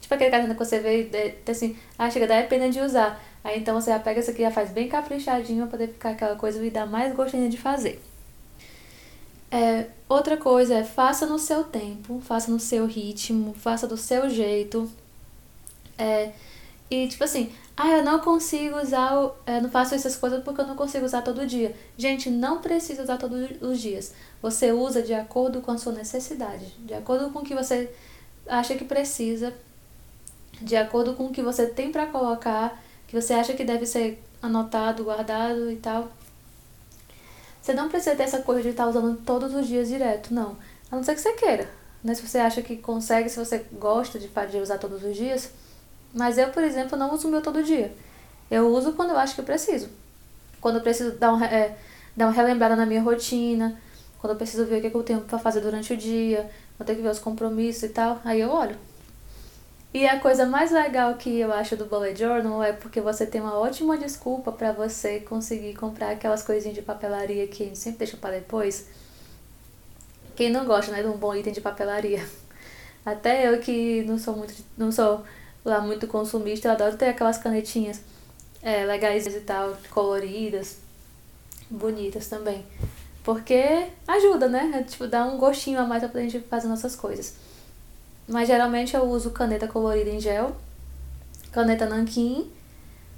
Tipo 0.00 0.14
aquele 0.14 0.30
caderno 0.30 0.54
que 0.54 0.64
você 0.64 0.78
vê 0.78 1.10
e 1.12 1.50
assim, 1.50 1.76
ah, 1.98 2.08
chega, 2.08 2.26
dá 2.26 2.42
pena 2.44 2.70
de 2.70 2.80
usar. 2.80 3.20
Aí 3.42 3.58
então 3.58 3.78
você 3.80 3.90
já 3.90 3.98
pega 3.98 4.20
esse 4.20 4.30
aqui 4.30 4.42
já 4.42 4.50
faz 4.52 4.70
bem 4.70 4.88
caprichadinho 4.88 5.66
pra 5.66 5.76
poder 5.76 5.88
ficar 5.88 6.10
aquela 6.10 6.36
coisa 6.36 6.64
e 6.64 6.70
dar 6.70 6.86
mais 6.86 7.12
gostinho 7.14 7.50
de 7.50 7.56
fazer. 7.56 8.00
É, 9.50 9.86
outra 10.08 10.36
coisa 10.36 10.76
é 10.76 10.84
faça 10.84 11.26
no 11.26 11.38
seu 11.38 11.64
tempo, 11.64 12.22
faça 12.24 12.50
no 12.50 12.60
seu 12.60 12.86
ritmo, 12.86 13.52
faça 13.54 13.86
do 13.86 13.96
seu 13.96 14.30
jeito. 14.30 14.88
É, 15.98 16.30
e 16.88 17.08
tipo 17.08 17.24
assim, 17.24 17.52
ah, 17.82 17.98
eu 17.98 18.04
não 18.04 18.20
consigo 18.20 18.80
usar, 18.80 19.12
eu 19.12 19.60
não 19.60 19.68
faço 19.68 19.92
essas 19.94 20.16
coisas 20.16 20.42
porque 20.44 20.60
eu 20.60 20.66
não 20.66 20.76
consigo 20.76 21.04
usar 21.04 21.22
todo 21.22 21.44
dia. 21.44 21.74
Gente, 21.96 22.30
não 22.30 22.60
precisa 22.60 23.02
usar 23.02 23.18
todos 23.18 23.50
os 23.60 23.80
dias. 23.80 24.12
Você 24.40 24.70
usa 24.70 25.02
de 25.02 25.12
acordo 25.12 25.60
com 25.60 25.72
a 25.72 25.78
sua 25.78 25.92
necessidade, 25.92 26.66
de 26.78 26.94
acordo 26.94 27.30
com 27.30 27.40
o 27.40 27.42
que 27.42 27.56
você 27.56 27.92
acha 28.46 28.76
que 28.76 28.84
precisa, 28.84 29.52
de 30.60 30.76
acordo 30.76 31.14
com 31.14 31.26
o 31.26 31.32
que 31.32 31.42
você 31.42 31.66
tem 31.66 31.90
para 31.90 32.06
colocar, 32.06 32.80
que 33.08 33.20
você 33.20 33.34
acha 33.34 33.52
que 33.52 33.64
deve 33.64 33.84
ser 33.84 34.22
anotado, 34.40 35.02
guardado 35.02 35.68
e 35.68 35.76
tal. 35.76 36.08
Você 37.60 37.74
não 37.74 37.88
precisa 37.88 38.14
ter 38.14 38.22
essa 38.22 38.42
coisa 38.42 38.62
de 38.62 38.68
estar 38.68 38.86
usando 38.86 39.20
todos 39.24 39.52
os 39.54 39.66
dias 39.66 39.88
direto, 39.88 40.32
não. 40.32 40.56
A 40.88 40.94
não 40.94 41.02
ser 41.02 41.16
que 41.16 41.20
você 41.20 41.32
queira. 41.32 41.68
Né? 42.02 42.14
Se 42.14 42.24
você 42.24 42.38
acha 42.38 42.62
que 42.62 42.76
consegue, 42.76 43.28
se 43.28 43.38
você 43.38 43.66
gosta 43.72 44.20
de, 44.20 44.28
de 44.28 44.58
usar 44.58 44.78
todos 44.78 45.02
os 45.02 45.16
dias, 45.16 45.50
mas 46.14 46.38
eu, 46.38 46.48
por 46.50 46.62
exemplo, 46.62 46.96
não 46.96 47.12
uso 47.12 47.28
o 47.28 47.30
meu 47.30 47.40
todo 47.40 47.62
dia. 47.62 47.92
Eu 48.50 48.68
uso 48.68 48.92
quando 48.92 49.10
eu 49.10 49.18
acho 49.18 49.34
que 49.34 49.40
eu 49.40 49.44
preciso. 49.44 49.88
Quando 50.60 50.76
eu 50.76 50.82
preciso 50.82 51.12
dar, 51.12 51.32
um, 51.32 51.42
é, 51.42 51.76
dar 52.16 52.26
uma 52.26 52.32
relembrada 52.32 52.76
na 52.76 52.84
minha 52.84 53.02
rotina, 53.02 53.80
quando 54.18 54.32
eu 54.32 54.36
preciso 54.36 54.66
ver 54.66 54.78
o 54.78 54.82
que, 54.82 54.90
que 54.90 54.96
eu 54.96 55.02
tenho 55.02 55.20
para 55.22 55.38
fazer 55.38 55.60
durante 55.60 55.92
o 55.92 55.96
dia, 55.96 56.50
eu 56.78 56.84
tenho 56.84 56.98
que 56.98 57.02
ver 57.02 57.10
os 57.10 57.18
compromissos 57.18 57.84
e 57.84 57.88
tal, 57.88 58.20
aí 58.24 58.40
eu 58.40 58.50
olho. 58.50 58.76
E 59.94 60.06
a 60.06 60.18
coisa 60.18 60.46
mais 60.46 60.70
legal 60.70 61.14
que 61.16 61.38
eu 61.38 61.52
acho 61.52 61.76
do 61.76 61.84
Bullet 61.84 62.18
Journal 62.18 62.62
é 62.62 62.72
porque 62.72 63.00
você 63.00 63.26
tem 63.26 63.40
uma 63.40 63.58
ótima 63.58 63.98
desculpa 63.98 64.50
para 64.50 64.72
você 64.72 65.20
conseguir 65.20 65.74
comprar 65.74 66.10
aquelas 66.10 66.42
coisinhas 66.42 66.74
de 66.74 66.82
papelaria 66.82 67.46
que 67.46 67.62
a 67.62 67.66
gente 67.66 67.78
sempre 67.78 67.98
deixa 67.98 68.16
para 68.16 68.36
depois. 68.36 68.86
Quem 70.34 70.50
não 70.50 70.64
gosta, 70.64 70.92
né, 70.92 71.02
de 71.02 71.08
um 71.08 71.16
bom 71.18 71.34
item 71.34 71.52
de 71.52 71.60
papelaria? 71.60 72.24
Até 73.04 73.48
eu 73.48 73.58
que 73.60 74.02
não 74.04 74.18
sou 74.18 74.34
muito, 74.34 74.54
não 74.78 74.90
sou 74.90 75.24
lá 75.64 75.80
muito 75.80 76.06
consumista, 76.06 76.68
eu 76.68 76.72
adoro 76.72 76.96
ter 76.96 77.06
aquelas 77.06 77.38
canetinhas 77.38 78.00
é, 78.62 78.84
legais 78.84 79.26
e 79.26 79.40
tal, 79.40 79.76
coloridas, 79.90 80.78
bonitas 81.70 82.28
também. 82.28 82.64
Porque 83.24 83.88
ajuda, 84.06 84.48
né? 84.48 84.70
É, 84.74 84.82
tipo, 84.82 85.06
dá 85.06 85.24
um 85.24 85.38
gostinho 85.38 85.78
a 85.78 85.84
mais 85.84 86.04
pra 86.04 86.20
gente 86.20 86.40
fazer 86.40 86.68
nossas 86.68 86.96
coisas. 86.96 87.34
Mas 88.28 88.48
geralmente 88.48 88.94
eu 88.94 89.04
uso 89.04 89.30
caneta 89.30 89.68
colorida 89.68 90.10
em 90.10 90.20
gel, 90.20 90.56
caneta 91.52 91.86
nanquim, 91.86 92.50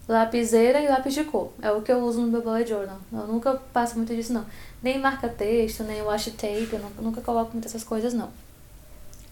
lapiseira 0.08 0.80
e 0.80 0.88
lápis 0.88 1.14
de 1.14 1.24
cor. 1.24 1.52
É 1.62 1.70
o 1.70 1.82
que 1.82 1.92
eu 1.92 2.00
uso 2.00 2.20
no 2.20 2.26
meu 2.26 2.42
bullet 2.42 2.68
journal. 2.68 2.98
Eu 3.12 3.26
nunca 3.26 3.54
passo 3.72 3.96
muito 3.96 4.14
disso, 4.14 4.32
não. 4.32 4.44
Nem 4.82 4.98
marca 4.98 5.28
texto, 5.28 5.82
nem 5.84 6.02
washi 6.02 6.32
tape, 6.32 6.68
eu 6.72 6.78
nunca, 6.78 7.02
nunca 7.02 7.20
coloco 7.20 7.52
muitas 7.52 7.72
essas 7.74 7.84
coisas, 7.84 8.12
não. 8.12 8.30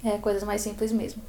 É 0.05 0.17
coisas 0.19 0.43
mais 0.43 0.63
simples 0.63 0.93
mesmo. 0.93 1.23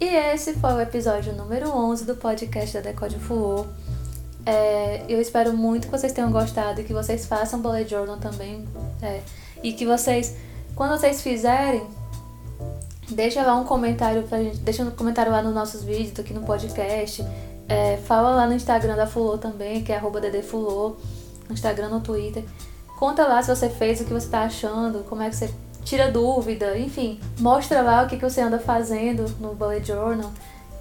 E 0.00 0.04
esse 0.04 0.54
foi 0.54 0.74
o 0.74 0.80
episódio 0.80 1.32
número 1.32 1.70
11 1.70 2.04
do 2.04 2.14
podcast 2.14 2.72
da 2.72 2.80
Decode 2.80 3.18
Fluor. 3.18 3.66
É, 4.46 5.04
eu 5.08 5.20
espero 5.20 5.52
muito 5.52 5.88
que 5.88 5.90
vocês 5.90 6.12
tenham 6.12 6.30
gostado 6.30 6.80
e 6.80 6.84
que 6.84 6.92
vocês 6.92 7.26
façam 7.26 7.60
bullet 7.60 7.90
journal 7.90 8.16
também. 8.16 8.64
É, 9.02 9.20
e 9.60 9.72
que 9.72 9.84
vocês, 9.84 10.36
quando 10.76 10.92
vocês 10.92 11.20
fizerem, 11.20 11.84
deixa 13.10 13.42
lá 13.42 13.56
um 13.56 13.64
comentário 13.64 14.22
pra 14.22 14.40
gente, 14.40 14.58
deixa 14.58 14.84
um 14.84 14.90
comentário 14.92 15.32
lá 15.32 15.42
nos 15.42 15.52
nossos 15.52 15.82
vídeos, 15.82 16.16
aqui 16.20 16.32
no 16.32 16.42
podcast. 16.42 17.26
É, 17.68 17.96
fala 17.96 18.36
lá 18.36 18.46
no 18.46 18.54
Instagram 18.54 18.94
da 18.94 19.06
Fulô 19.06 19.36
também, 19.36 19.82
que 19.82 19.92
é 19.92 19.96
arroba 19.96 20.20
ddfulô, 20.20 20.96
no 21.48 21.54
Instagram, 21.54 21.88
no 21.88 22.00
Twitter. 22.00 22.44
Conta 23.00 23.26
lá 23.26 23.42
se 23.42 23.52
você 23.52 23.68
fez, 23.68 24.00
o 24.00 24.04
que 24.04 24.12
você 24.12 24.28
tá 24.28 24.42
achando, 24.42 25.02
como 25.08 25.22
é 25.22 25.28
que 25.28 25.34
você 25.34 25.50
tira 25.88 26.10
dúvida, 26.10 26.76
enfim, 26.78 27.18
mostra 27.40 27.80
lá 27.80 28.02
o 28.02 28.06
que, 28.06 28.18
que 28.18 28.22
você 28.22 28.42
anda 28.42 28.58
fazendo 28.58 29.24
no 29.40 29.54
Bullet 29.54 29.86
Journal, 29.86 30.30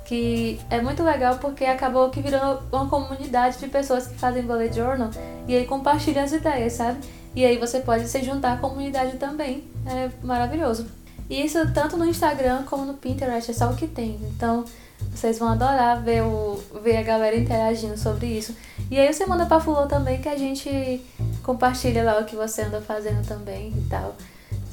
que 0.04 0.60
é 0.70 0.82
muito 0.82 1.02
legal 1.02 1.38
porque 1.38 1.64
acabou 1.64 2.10
que 2.10 2.22
virando 2.22 2.62
uma 2.70 2.90
comunidade 2.90 3.58
de 3.58 3.68
pessoas 3.70 4.06
que 4.06 4.16
fazem 4.16 4.44
Bullet 4.44 4.76
Journal 4.76 5.10
e 5.48 5.56
aí 5.56 5.66
compartilham 5.66 6.26
as 6.26 6.34
ideias, 6.34 6.74
sabe? 6.74 7.00
E 7.34 7.46
aí 7.46 7.58
você 7.58 7.80
pode 7.80 8.06
se 8.10 8.22
juntar 8.22 8.54
à 8.54 8.58
comunidade 8.58 9.16
também, 9.16 9.64
é 9.86 10.10
maravilhoso. 10.22 10.86
E 11.30 11.42
isso 11.42 11.58
tanto 11.74 11.96
no 11.96 12.06
Instagram 12.06 12.64
como 12.64 12.84
no 12.84 12.96
Pinterest, 12.96 13.52
é 13.52 13.54
só 13.54 13.70
o 13.70 13.76
que 13.76 13.88
tem. 13.88 14.20
Então, 14.36 14.66
vocês 15.12 15.40
vão 15.40 15.50
adorar 15.50 16.02
ver, 16.02 16.24
o, 16.24 16.62
ver 16.84 16.98
a 16.98 17.04
galera 17.04 17.36
interagindo 17.36 17.98
sobre 17.98 18.26
isso. 18.26 18.54
E 18.92 19.00
aí 19.00 19.14
você 19.14 19.26
manda 19.26 19.46
pra 19.46 19.60
Fulô 19.60 19.86
também 19.86 20.22
que 20.22 20.28
a 20.28 20.38
gente 20.38 21.02
compartilha 21.44 22.04
lá 22.04 22.20
o 22.20 22.26
que 22.26 22.36
você 22.36 22.64
anda 22.64 22.82
fazendo 22.82 23.26
também 23.26 23.70
e 23.70 23.90
tal. 23.90 24.16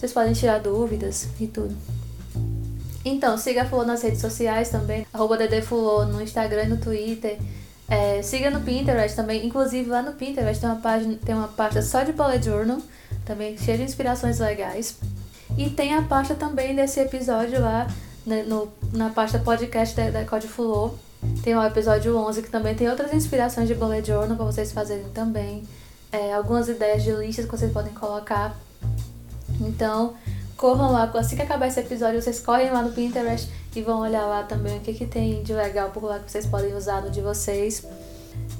Vocês 0.05 0.12
podem 0.12 0.35
tirar 0.35 0.59
dúvidas 0.59 1.29
e 1.40 1.47
tudo. 1.47 1.75
Então, 3.07 3.38
siga 3.38 3.62
a 3.62 3.64
Fulô 3.64 3.85
nas 3.85 4.03
redes 4.03 4.21
sociais 4.21 4.69
também, 4.69 5.07
arroba 5.11 5.38
DDFulô 5.38 6.05
no 6.05 6.21
Instagram 6.21 6.64
e 6.64 6.69
no 6.69 6.77
Twitter. 6.77 7.38
É, 7.88 8.21
siga 8.21 8.51
no 8.51 8.61
Pinterest 8.61 9.17
também, 9.17 9.47
inclusive 9.47 9.88
lá 9.88 10.03
no 10.03 10.12
Pinterest 10.12 10.61
tem 10.61 10.69
uma 10.69 10.79
página, 10.79 11.17
tem 11.25 11.35
uma 11.35 11.49
pasta 11.49 11.81
só 11.81 12.03
de 12.03 12.12
bullet 12.12 12.45
journal, 12.45 12.83
também 13.25 13.57
cheia 13.57 13.79
de 13.79 13.85
inspirações 13.85 14.40
legais. 14.40 14.99
E 15.57 15.71
tem 15.71 15.95
a 15.95 16.03
pasta 16.03 16.35
também 16.35 16.77
desse 16.77 17.01
episódio 17.01 17.59
lá, 17.62 17.87
né, 18.27 18.43
no, 18.43 18.69
na 18.93 19.09
pasta 19.09 19.38
podcast 19.38 19.97
da, 19.97 20.11
da 20.11 20.27
Code 20.27 20.49
Fulô. 20.49 20.90
Tem 21.43 21.57
o 21.57 21.64
episódio 21.64 22.14
11 22.14 22.43
que 22.43 22.51
também 22.51 22.75
tem 22.75 22.90
outras 22.90 23.11
inspirações 23.14 23.69
de 23.69 23.75
bullet 23.75 24.07
journal 24.07 24.37
para 24.37 24.45
vocês 24.45 24.71
fazerem 24.71 25.09
também. 25.14 25.62
É, 26.12 26.35
algumas 26.35 26.69
ideias 26.69 27.03
de 27.03 27.11
listas 27.11 27.47
que 27.47 27.51
vocês 27.51 27.73
podem 27.73 27.95
colocar 27.95 28.55
então, 29.61 30.14
corram 30.57 30.93
lá, 30.93 31.11
assim 31.14 31.37
que 31.37 31.43
acabar 31.43 31.67
esse 31.67 31.81
episódio, 31.81 32.21
vocês 32.21 32.40
correm 32.40 32.71
lá 32.71 32.83
no 32.83 32.93
Pinterest 32.93 33.51
e 33.75 33.83
vão 33.83 34.01
olhar 34.01 34.27
lá 34.27 34.43
também 34.45 34.79
o 34.79 34.81
que, 34.81 34.95
que 34.95 35.07
tem 35.07 35.43
de 35.43 35.53
legal 35.53 35.90
por 35.90 36.05
lá 36.05 36.19
que 36.19 36.31
vocês 36.31 36.47
podem 36.47 36.75
usar 36.75 37.03
no 37.03 37.11
de 37.11 37.21
vocês. 37.21 37.87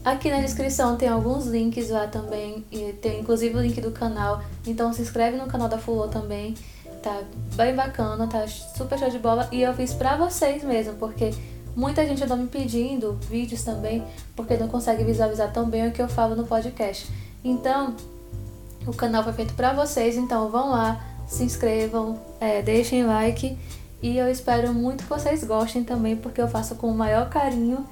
Aqui 0.05 0.31
na 0.31 0.41
descrição 0.41 0.97
tem 0.97 1.09
alguns 1.09 1.47
links 1.47 1.91
lá 1.91 2.07
também, 2.07 2.65
e 2.71 2.93
tem 2.93 3.21
inclusive 3.21 3.57
o 3.57 3.61
link 3.61 3.81
do 3.81 3.91
canal. 3.91 4.43
Então 4.67 4.93
se 4.93 5.03
inscreve 5.03 5.37
no 5.37 5.47
canal 5.47 5.69
da 5.69 5.79
Fulô 5.79 6.09
também. 6.09 6.55
Tá 7.03 7.23
bem 7.55 7.75
bacana, 7.75 8.27
tá 8.27 8.47
super 8.47 8.99
show 8.99 9.11
de 9.11 9.19
bola. 9.19 9.49
E 9.51 9.63
eu 9.63 9.75
fiz 9.75 9.93
pra 9.93 10.17
vocês 10.17 10.63
mesmo, 10.63 10.95
porque 10.95 11.31
muita 11.75 12.07
gente 12.07 12.23
andou 12.23 12.37
me 12.37 12.47
pedindo 12.47 13.19
vídeos 13.29 13.63
também, 13.63 14.03
porque 14.37 14.57
não 14.57 14.69
consegue 14.69 15.05
visualizar 15.05 15.53
tão 15.53 15.69
bem 15.69 15.89
o 15.89 15.93
que 15.93 16.01
eu 16.01 16.09
falo 16.09 16.35
no 16.35 16.45
podcast. 16.45 17.07
Então, 17.43 17.95
o 18.87 18.93
canal 18.93 19.23
foi 19.25 19.33
feito 19.33 19.55
para 19.55 19.73
vocês, 19.73 20.17
então 20.17 20.51
vão 20.51 20.71
lá, 20.71 21.01
se 21.27 21.43
inscrevam, 21.43 22.21
é, 22.41 22.63
deixem 22.63 23.05
like 23.05 23.57
e 24.03 24.19
eu 24.19 24.31
espero 24.31 24.73
muito 24.75 25.05
que 25.05 25.09
vocês 25.09 25.43
gostem 25.45 25.83
também, 25.83 26.15
porque 26.15 26.41
eu 26.41 26.47
faço 26.47 26.75
com 26.75 26.89
o 26.89 26.95
maior 26.95 27.31
carinho 27.31 27.87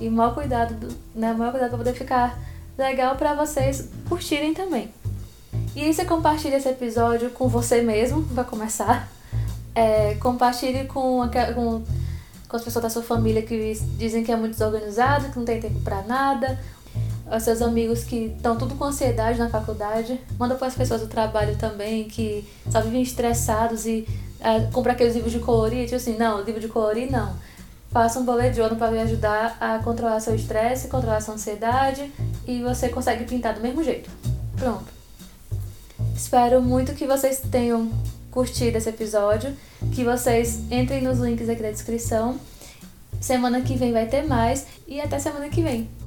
e 0.00 0.08
maior 0.08 0.34
cuidado, 0.34 0.88
né, 1.14 1.32
maior 1.32 1.50
cuidado 1.50 1.68
para 1.68 1.78
poder 1.78 1.92
ficar 1.92 2.38
legal 2.78 3.16
para 3.16 3.34
vocês 3.34 3.88
curtirem 4.08 4.54
também. 4.54 4.90
E 5.76 5.92
você 5.92 6.04
compartilha 6.04 6.56
esse 6.56 6.68
episódio 6.68 7.30
com 7.30 7.48
você 7.48 7.82
mesmo, 7.82 8.22
para 8.24 8.44
começar. 8.44 9.08
É, 9.74 10.14
compartilhe 10.14 10.86
com, 10.86 11.20
com, 11.54 11.82
com 12.48 12.56
as 12.56 12.62
pessoas 12.62 12.82
da 12.82 12.90
sua 12.90 13.02
família 13.02 13.42
que 13.42 13.74
dizem 13.98 14.22
que 14.22 14.30
é 14.30 14.36
muito 14.36 14.52
desorganizado, 14.52 15.30
que 15.30 15.38
não 15.38 15.44
tem 15.44 15.60
tempo 15.60 15.80
para 15.80 16.02
nada. 16.02 16.58
Os 17.34 17.42
seus 17.44 17.62
amigos 17.62 18.04
que 18.04 18.26
estão 18.36 18.58
tudo 18.58 18.74
com 18.74 18.84
ansiedade 18.84 19.38
na 19.38 19.48
faculdade. 19.48 20.20
Manda 20.38 20.54
para 20.54 20.66
as 20.66 20.74
pessoas 20.74 21.00
do 21.00 21.06
trabalho 21.06 21.56
também 21.56 22.04
que 22.04 22.46
só 22.70 22.82
vivem 22.82 23.00
estressados 23.00 23.86
e 23.86 24.06
é, 24.38 24.60
compra 24.70 24.92
aqueles 24.92 25.14
livros 25.14 25.32
de 25.32 25.38
colorir. 25.38 25.84
Tipo 25.84 25.96
assim, 25.96 26.16
não, 26.18 26.42
livro 26.42 26.60
de 26.60 26.68
colorir 26.68 27.10
não. 27.10 27.34
Faça 27.90 28.18
um 28.18 28.24
bullet 28.24 28.54
journal 28.54 28.76
para 28.76 28.90
me 28.90 28.98
ajudar 29.00 29.56
a 29.58 29.78
controlar 29.78 30.20
seu 30.20 30.34
estresse, 30.34 30.88
controlar 30.88 31.22
sua 31.22 31.34
ansiedade 31.34 32.12
e 32.46 32.62
você 32.62 32.90
consegue 32.90 33.24
pintar 33.24 33.54
do 33.54 33.60
mesmo 33.60 33.82
jeito. 33.82 34.10
Pronto. 34.56 34.84
Espero 36.14 36.60
muito 36.60 36.92
que 36.94 37.06
vocês 37.06 37.40
tenham 37.50 37.90
curtido 38.30 38.76
esse 38.76 38.88
episódio, 38.88 39.54
que 39.94 40.04
vocês 40.04 40.60
entrem 40.70 41.02
nos 41.02 41.18
links 41.18 41.48
aqui 41.48 41.62
da 41.62 41.70
descrição. 41.70 42.38
Semana 43.20 43.60
que 43.60 43.76
vem 43.76 43.92
vai 43.92 44.06
ter 44.06 44.22
mais 44.22 44.66
e 44.86 45.00
até 45.00 45.18
semana 45.18 45.48
que 45.48 45.62
vem. 45.62 46.01